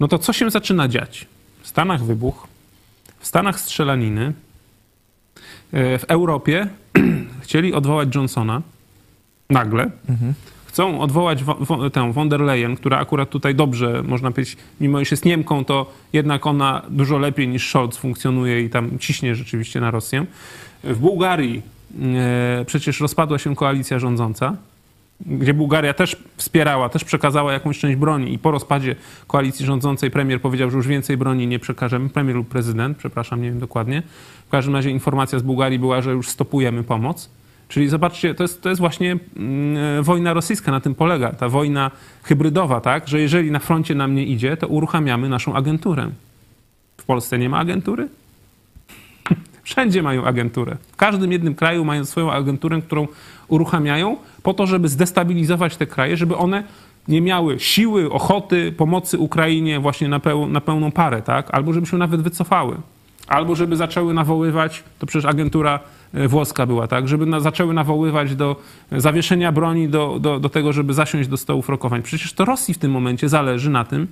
[0.00, 1.26] No to co się zaczyna dziać?
[1.62, 2.46] W Stanach wybuch,
[3.18, 4.32] w Stanach strzelaniny,
[5.72, 6.66] e, w Europie
[7.42, 8.62] chcieli odwołać Johnsona
[9.50, 9.90] nagle,
[10.72, 15.00] chcą odwołać wo, wo, tę von der Leyen, która akurat tutaj dobrze, można powiedzieć, mimo
[15.00, 19.80] iż jest Niemką, to jednak ona dużo lepiej niż Scholz funkcjonuje i tam ciśnie rzeczywiście
[19.80, 20.26] na Rosję.
[20.84, 21.62] W Bułgarii
[22.02, 24.56] e, przecież rozpadła się koalicja rządząca,
[25.26, 28.96] gdzie Bułgaria też wspierała, też przekazała jakąś część broni i po rozpadzie
[29.26, 33.48] koalicji rządzącej premier powiedział, że już więcej broni nie przekażemy, premier lub prezydent, przepraszam, nie
[33.48, 34.02] wiem dokładnie.
[34.46, 37.30] W każdym razie informacja z Bułgarii była, że już stopujemy pomoc.
[37.72, 41.90] Czyli zobaczcie, to jest, to jest właśnie mm, wojna rosyjska, na tym polega, ta wojna
[42.22, 46.10] hybrydowa, tak, że jeżeli na froncie nam nie idzie, to uruchamiamy naszą agenturę.
[46.96, 48.08] W Polsce nie ma agentury?
[49.62, 50.76] Wszędzie mają agenturę.
[50.92, 53.08] W każdym jednym kraju mają swoją agenturę, którą
[53.48, 56.64] uruchamiają po to, żeby zdestabilizować te kraje, żeby one
[57.08, 61.54] nie miały siły, ochoty, pomocy Ukrainie właśnie na, peł, na pełną parę, tak?
[61.54, 62.76] Albo żeby się nawet wycofały.
[63.26, 65.80] Albo żeby zaczęły nawoływać, to przecież agentura
[66.14, 67.08] e, włoska była, tak?
[67.08, 68.56] Żeby na, zaczęły nawoływać do
[68.92, 72.02] zawieszenia broni, do, do, do tego, żeby zasiąść do stołów rokowań.
[72.02, 74.06] Przecież to Rosji w tym momencie zależy na tym,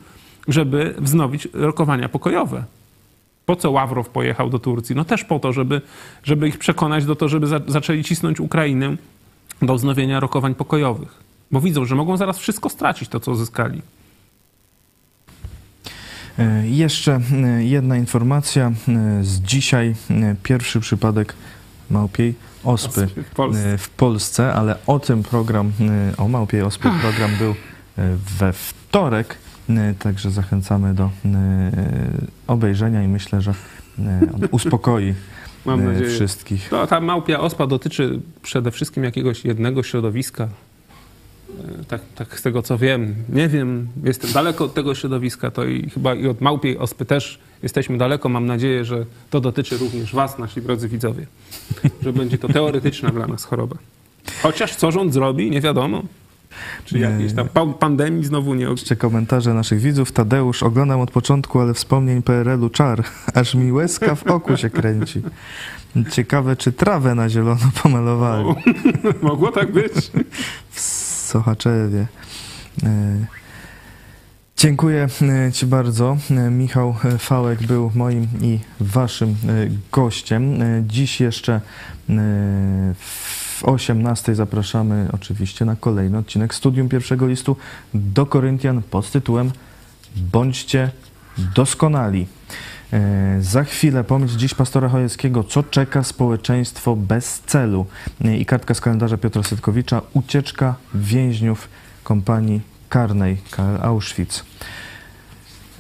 [0.49, 2.65] żeby wznowić rokowania pokojowe.
[3.47, 4.97] Po co Ławrow pojechał do Turcji?
[4.97, 5.81] No też po to, żeby,
[6.23, 8.97] żeby ich przekonać do to, żeby za, zaczęli cisnąć Ukrainę
[9.63, 11.15] do wznowienia rokowań pokojowych.
[11.51, 13.83] Bo widzą, że mogą zaraz wszystko stracić, to co zyskali.
[16.41, 19.95] E, Jeszcze e, jedna informacja e, z dzisiaj.
[20.43, 21.35] Pierwszy przypadek
[21.91, 22.35] małpiej
[22.65, 23.79] ospy Ospy w Polsce.
[23.79, 25.73] w Polsce, ale o tym program,
[26.19, 27.55] o małpiej ospie program był
[28.39, 29.37] we wtorek,
[29.99, 31.11] także zachęcamy do
[32.47, 33.55] obejrzenia i myślę, że
[34.35, 35.15] on uspokoi
[35.67, 36.11] Mam nadzieję.
[36.11, 36.69] wszystkich.
[36.69, 40.49] To, ta małpia ospa dotyczy przede wszystkim jakiegoś jednego środowiska.
[41.81, 45.65] E, Tak, tak z tego co wiem, nie wiem, jestem daleko od tego środowiska, to
[45.65, 48.29] i chyba i od małpiej ospy też jesteśmy daleko.
[48.29, 51.27] Mam nadzieję, że to dotyczy również Was, nasi drodzy widzowie,
[52.03, 53.77] że będzie to teoretyczna dla nas choroba.
[54.43, 56.03] Chociaż co rząd zrobi, nie wiadomo.
[56.85, 57.01] Czy Nie.
[57.01, 58.65] jakiejś tam pa- pandemii znowu nie...
[58.65, 60.13] Jeszcze komentarze naszych widzów.
[60.13, 63.05] Tadeusz, oglądam od początku, ale wspomnień PRL-u czar.
[63.35, 65.23] Aż mi łezka w oku się kręci.
[66.13, 68.45] Ciekawe, czy trawę na zielono pomalowali
[69.23, 69.93] Mogło tak być.
[71.31, 72.07] Sochaczewie.
[72.83, 73.27] E,
[74.57, 76.17] Dziękuję e, Ci bardzo.
[76.31, 79.37] E, Michał Fałek był moim i Waszym
[79.93, 80.59] gościem.
[80.87, 81.61] Dziś jeszcze
[82.99, 87.57] w 18 zapraszamy oczywiście na kolejny odcinek Studium Pierwszego Listu
[87.95, 89.51] do Koryntian pod tytułem
[90.17, 90.91] Bądźcie
[91.55, 92.27] doskonali.
[92.93, 97.87] E, Za chwilę pomyśl dziś pastora Chojeckiego, co czeka społeczeństwo bez celu.
[98.25, 101.69] E, I kartka z kalendarza Piotra Setkowicza, ucieczka więźniów
[102.05, 103.37] kompanii karnej
[103.83, 104.45] Auschwitz.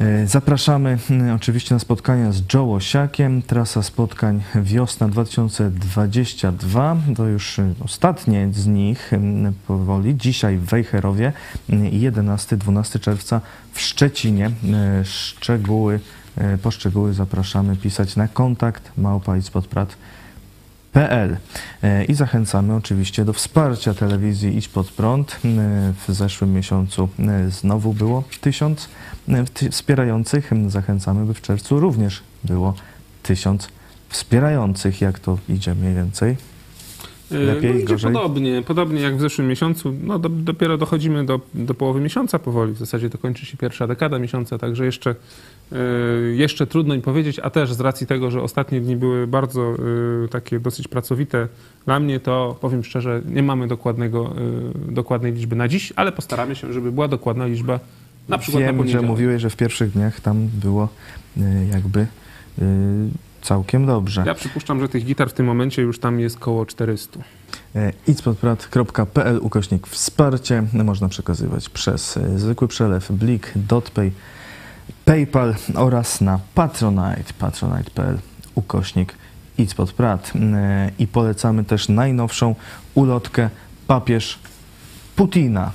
[0.00, 3.42] E, Zapraszamy mm, oczywiście na spotkania z Joe Osiakiem.
[3.42, 6.96] Trasa spotkań wiosna 2022.
[7.16, 10.16] To już y, ostatnie z nich mm, powoli.
[10.16, 11.32] Dzisiaj w Wejherowie
[11.70, 13.40] mm, i 11-12 czerwca
[13.72, 14.46] w Szczecinie.
[14.46, 16.00] E, Szczegóły,
[16.36, 19.96] e, po szczegóły zapraszamy pisać na kontakt małpa i spotprat
[20.92, 21.36] PL.
[21.82, 25.32] E, I zachęcamy oczywiście do wsparcia telewizji Idź Pod Prąd.
[25.32, 25.38] E,
[26.08, 27.08] W zeszłym miesiącu
[27.48, 28.88] znowu było tysiąc
[29.54, 30.50] ty- wspierających.
[30.68, 32.74] Zachęcamy, by w czerwcu również było
[33.22, 33.68] tysiąc
[34.08, 35.00] wspierających.
[35.00, 36.36] Jak to idzie mniej więcej?
[37.30, 38.12] Lepiej, no idzie gorzej?
[38.12, 39.94] podobnie, podobnie jak w zeszłym miesiącu.
[40.02, 42.72] No do, dopiero dochodzimy do, do połowy miesiąca powoli.
[42.72, 45.14] W zasadzie to kończy się pierwsza dekada miesiąca, także jeszcze,
[45.72, 45.76] e,
[46.34, 49.74] jeszcze trudno mi powiedzieć, a też z racji tego, że ostatnie dni były bardzo
[50.24, 51.48] e, takie dosyć pracowite
[51.86, 54.34] dla mnie, to powiem szczerze, nie mamy dokładnego,
[54.88, 57.80] dokładnej liczby na dziś, ale postaramy się, żeby była dokładna liczba
[58.28, 59.06] na przykład na Wiem, że poniedziałek.
[59.06, 60.88] mówiłeś, że w pierwszych dniach tam było
[61.72, 62.06] jakby
[63.42, 64.22] całkiem dobrze.
[64.26, 67.20] Ja przypuszczam, że tych gitar w tym momencie już tam jest koło 400.
[67.74, 74.12] E, idźspodprat.pl ukośnik wsparcie można przekazywać przez e, zwykły przelew, blik, dotpay
[75.04, 78.18] PayPal oraz na Patronite, patronite.pl
[78.54, 79.14] ukośnik
[79.58, 80.32] idź pod prat.
[80.34, 82.54] E, I polecamy też najnowszą
[82.94, 83.50] ulotkę
[83.86, 84.38] papież
[85.16, 85.72] Putina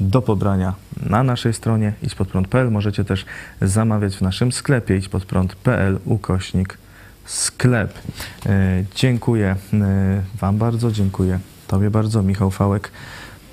[0.00, 0.74] do pobrania
[1.06, 2.70] na naszej stronie idźpodprąd.pl.
[2.70, 3.24] Możecie też
[3.62, 6.78] zamawiać w naszym sklepie idźpodprąd.pl ukośnik
[7.24, 7.98] sklep.
[8.46, 12.90] E, Dziękuję e, Wam bardzo, dziękuję Tobie bardzo, Michał Fałek,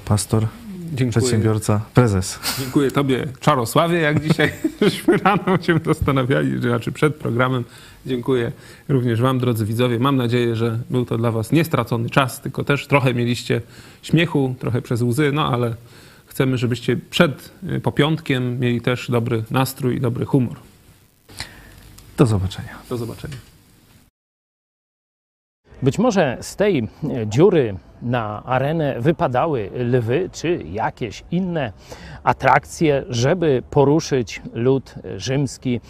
[0.06, 0.48] pastor,
[0.94, 1.10] Dziękuję.
[1.12, 2.40] przedsiębiorca, prezes.
[2.60, 7.64] Dziękuję Tobie, Czarosławie, jak dzisiaj żeśmy rano się zastanawiali, znaczy przed programem.
[8.06, 8.52] Dziękuję
[8.90, 10.00] również Wam, drodzy widzowie.
[10.00, 13.62] Mam nadzieję, że był to dla Was niestracony czas, tylko też trochę mieliście
[14.02, 15.76] śmiechu, trochę przez łzy, no ale
[16.38, 20.58] chcemy, żebyście przed y, popiątkiem mieli też dobry nastrój i dobry humor.
[22.18, 22.70] Do zobaczenia.
[22.90, 23.36] Do zobaczenia.
[25.82, 26.88] Być może z tej e,
[27.28, 31.74] dziury na arenę wypadały lwy czy jakieś inne
[32.24, 35.82] atrakcje, żeby poruszyć lud rzymski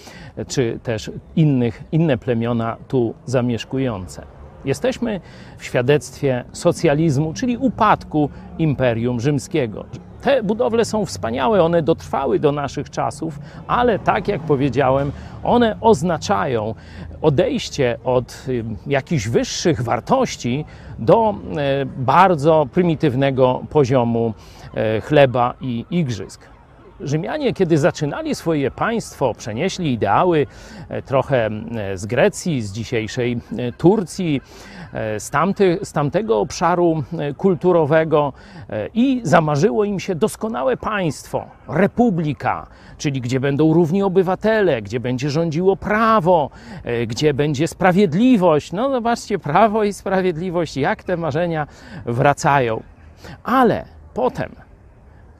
[0.47, 4.25] czy też innych, inne plemiona tu zamieszkujące.
[4.65, 5.21] Jesteśmy
[5.57, 9.85] w świadectwie socjalizmu, czyli upadku Imperium Rzymskiego.
[10.27, 15.11] Te budowle są wspaniałe, one dotrwały do naszych czasów, ale tak jak powiedziałem,
[15.43, 16.75] one oznaczają
[17.21, 18.45] odejście od
[18.87, 20.65] jakichś wyższych wartości
[20.99, 24.33] do e, bardzo prymitywnego poziomu
[24.73, 26.56] e, chleba i igrzysk.
[27.01, 30.47] Rzymianie, kiedy zaczynali swoje państwo, przenieśli ideały
[30.89, 34.41] e, trochę e, z Grecji, z dzisiejszej e, Turcji,
[35.19, 37.03] z, tamty, z tamtego obszaru
[37.37, 38.33] kulturowego
[38.93, 42.67] i zamarzyło im się doskonałe państwo, republika,
[42.97, 46.49] czyli gdzie będą równi obywatele, gdzie będzie rządziło prawo,
[47.07, 48.71] gdzie będzie sprawiedliwość.
[48.71, 51.67] No zobaczcie, prawo i sprawiedliwość, jak te marzenia
[52.05, 52.83] wracają.
[53.43, 54.55] Ale potem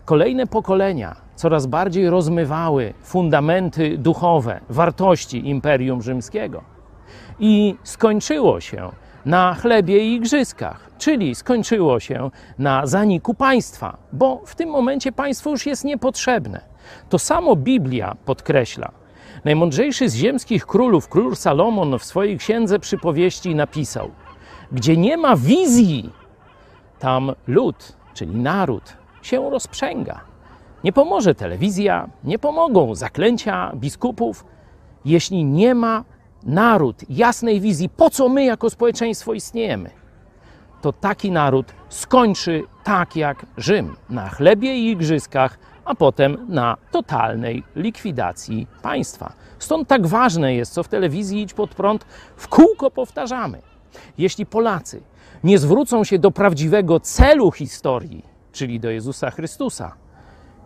[0.05, 6.63] kolejne pokolenia coraz bardziej rozmywały fundamenty duchowe, wartości Imperium Rzymskiego.
[7.39, 8.91] I skończyło się
[9.25, 15.49] na chlebie i igrzyskach, czyli skończyło się na zaniku państwa, bo w tym momencie państwo
[15.49, 16.61] już jest niepotrzebne.
[17.09, 18.91] To samo Biblia podkreśla.
[19.45, 24.11] Najmądrzejszy z ziemskich królów, król Salomon, w swojej księdze przypowieści napisał:
[24.71, 26.09] Gdzie nie ma wizji,
[26.99, 30.26] tam lud, czyli naród, się rozprzęga.
[30.87, 34.45] Nie pomoże telewizja, nie pomogą zaklęcia biskupów,
[35.05, 36.03] jeśli nie ma
[36.43, 39.89] naród jasnej wizji, po co my jako społeczeństwo istniejemy.
[40.81, 47.63] To taki naród skończy tak jak Rzym, na chlebie i igrzyskach, a potem na totalnej
[47.75, 49.33] likwidacji państwa.
[49.59, 53.61] Stąd tak ważne jest, co w telewizji Idź Pod Prąd w kółko powtarzamy.
[54.17, 55.01] Jeśli Polacy
[55.43, 60.06] nie zwrócą się do prawdziwego celu historii, czyli do Jezusa Chrystusa,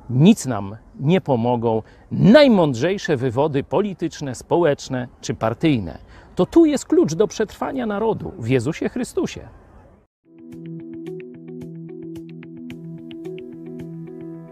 [0.09, 5.97] nic nam nie pomogą najmądrzejsze wywody polityczne, społeczne czy partyjne.
[6.35, 9.47] To tu jest klucz do przetrwania narodu w Jezusie Chrystusie.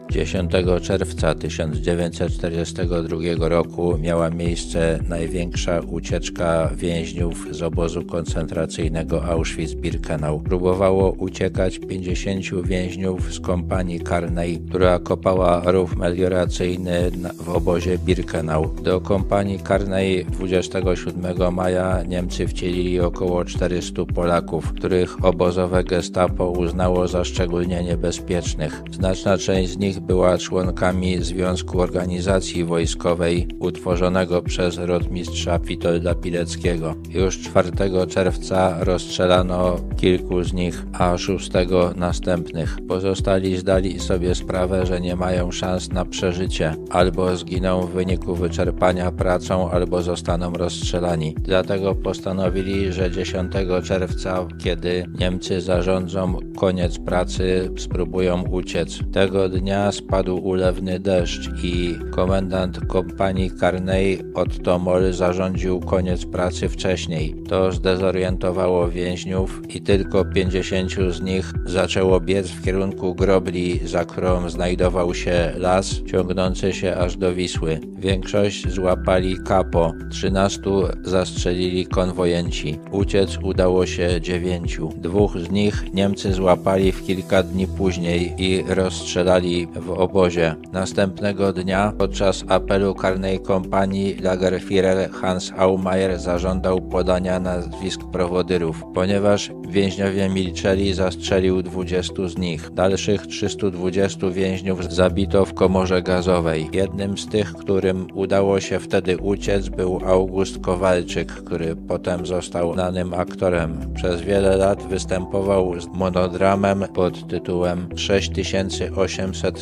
[0.09, 0.51] 10
[0.81, 10.43] czerwca 1942 roku miała miejsce największa ucieczka więźniów z obozu koncentracyjnego Auschwitz-Birkenau.
[10.43, 18.73] Próbowało uciekać 50 więźniów z kompanii karnej, która kopała rów melioracyjny w obozie Birkenau.
[18.83, 27.23] Do kompanii karnej 27 maja Niemcy wcielili około 400 Polaków, których obozowe gestapo uznało za
[27.23, 28.83] szczególnie niebezpiecznych.
[28.91, 36.95] Znaczna część z nich była członkami Związku Organizacji Wojskowej utworzonego przez rotmistrza Witolda Pileckiego.
[37.09, 37.71] Już 4
[38.07, 41.51] czerwca rozstrzelano kilku z nich, a 6
[41.95, 42.77] następnych.
[42.87, 46.75] Pozostali zdali sobie sprawę, że nie mają szans na przeżycie.
[46.89, 51.35] Albo zginą w wyniku wyczerpania pracą, albo zostaną rozstrzelani.
[51.41, 53.51] Dlatego postanowili, że 10
[53.83, 58.99] czerwca, kiedy Niemcy zarządzą koniec pracy, spróbują uciec.
[59.11, 67.35] Tego dnia spadł ulewny deszcz i komendant kompanii karnej Otto Moll zarządził koniec pracy wcześniej.
[67.47, 74.49] To zdezorientowało więźniów i tylko 50 z nich zaczęło biec w kierunku grobli, za którą
[74.49, 77.79] znajdował się las ciągnący się aż do Wisły.
[77.97, 80.61] Większość złapali kapo, 13
[81.03, 82.79] zastrzelili konwojenci.
[82.91, 84.89] Uciec udało się dziewięciu.
[84.97, 90.55] Dwóch z nich Niemcy złapali w kilka dni później i rozstrzelali w obozie.
[90.73, 98.83] Następnego dnia podczas apelu karnej kompanii Lagerführer Hans Aumeier zażądał podania nazwisk prowodyrów.
[98.93, 102.69] Ponieważ więźniowie milczeli, zastrzelił 20 z nich.
[102.73, 106.69] Dalszych 320 więźniów zabito w komorze gazowej.
[106.73, 113.13] Jednym z tych, którym udało się wtedy uciec, był August Kowalczyk, który potem został znanym
[113.13, 113.93] aktorem.
[113.95, 117.89] Przez wiele lat występował z monodramem pod tytułem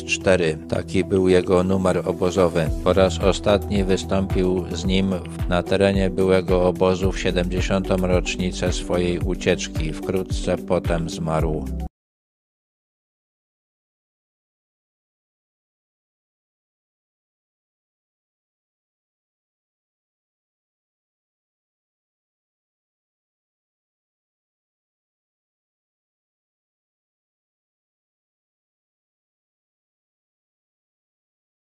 [0.08, 0.58] 6804.
[0.68, 2.70] Taki był jego numer obozowy.
[2.84, 5.14] Po raz ostatni wystąpił z nim
[5.48, 7.88] na terenie byłego obozu w 70.
[7.90, 9.92] rocznicę swojej ucieczki.
[9.92, 11.87] Wkrótce potem zmarł.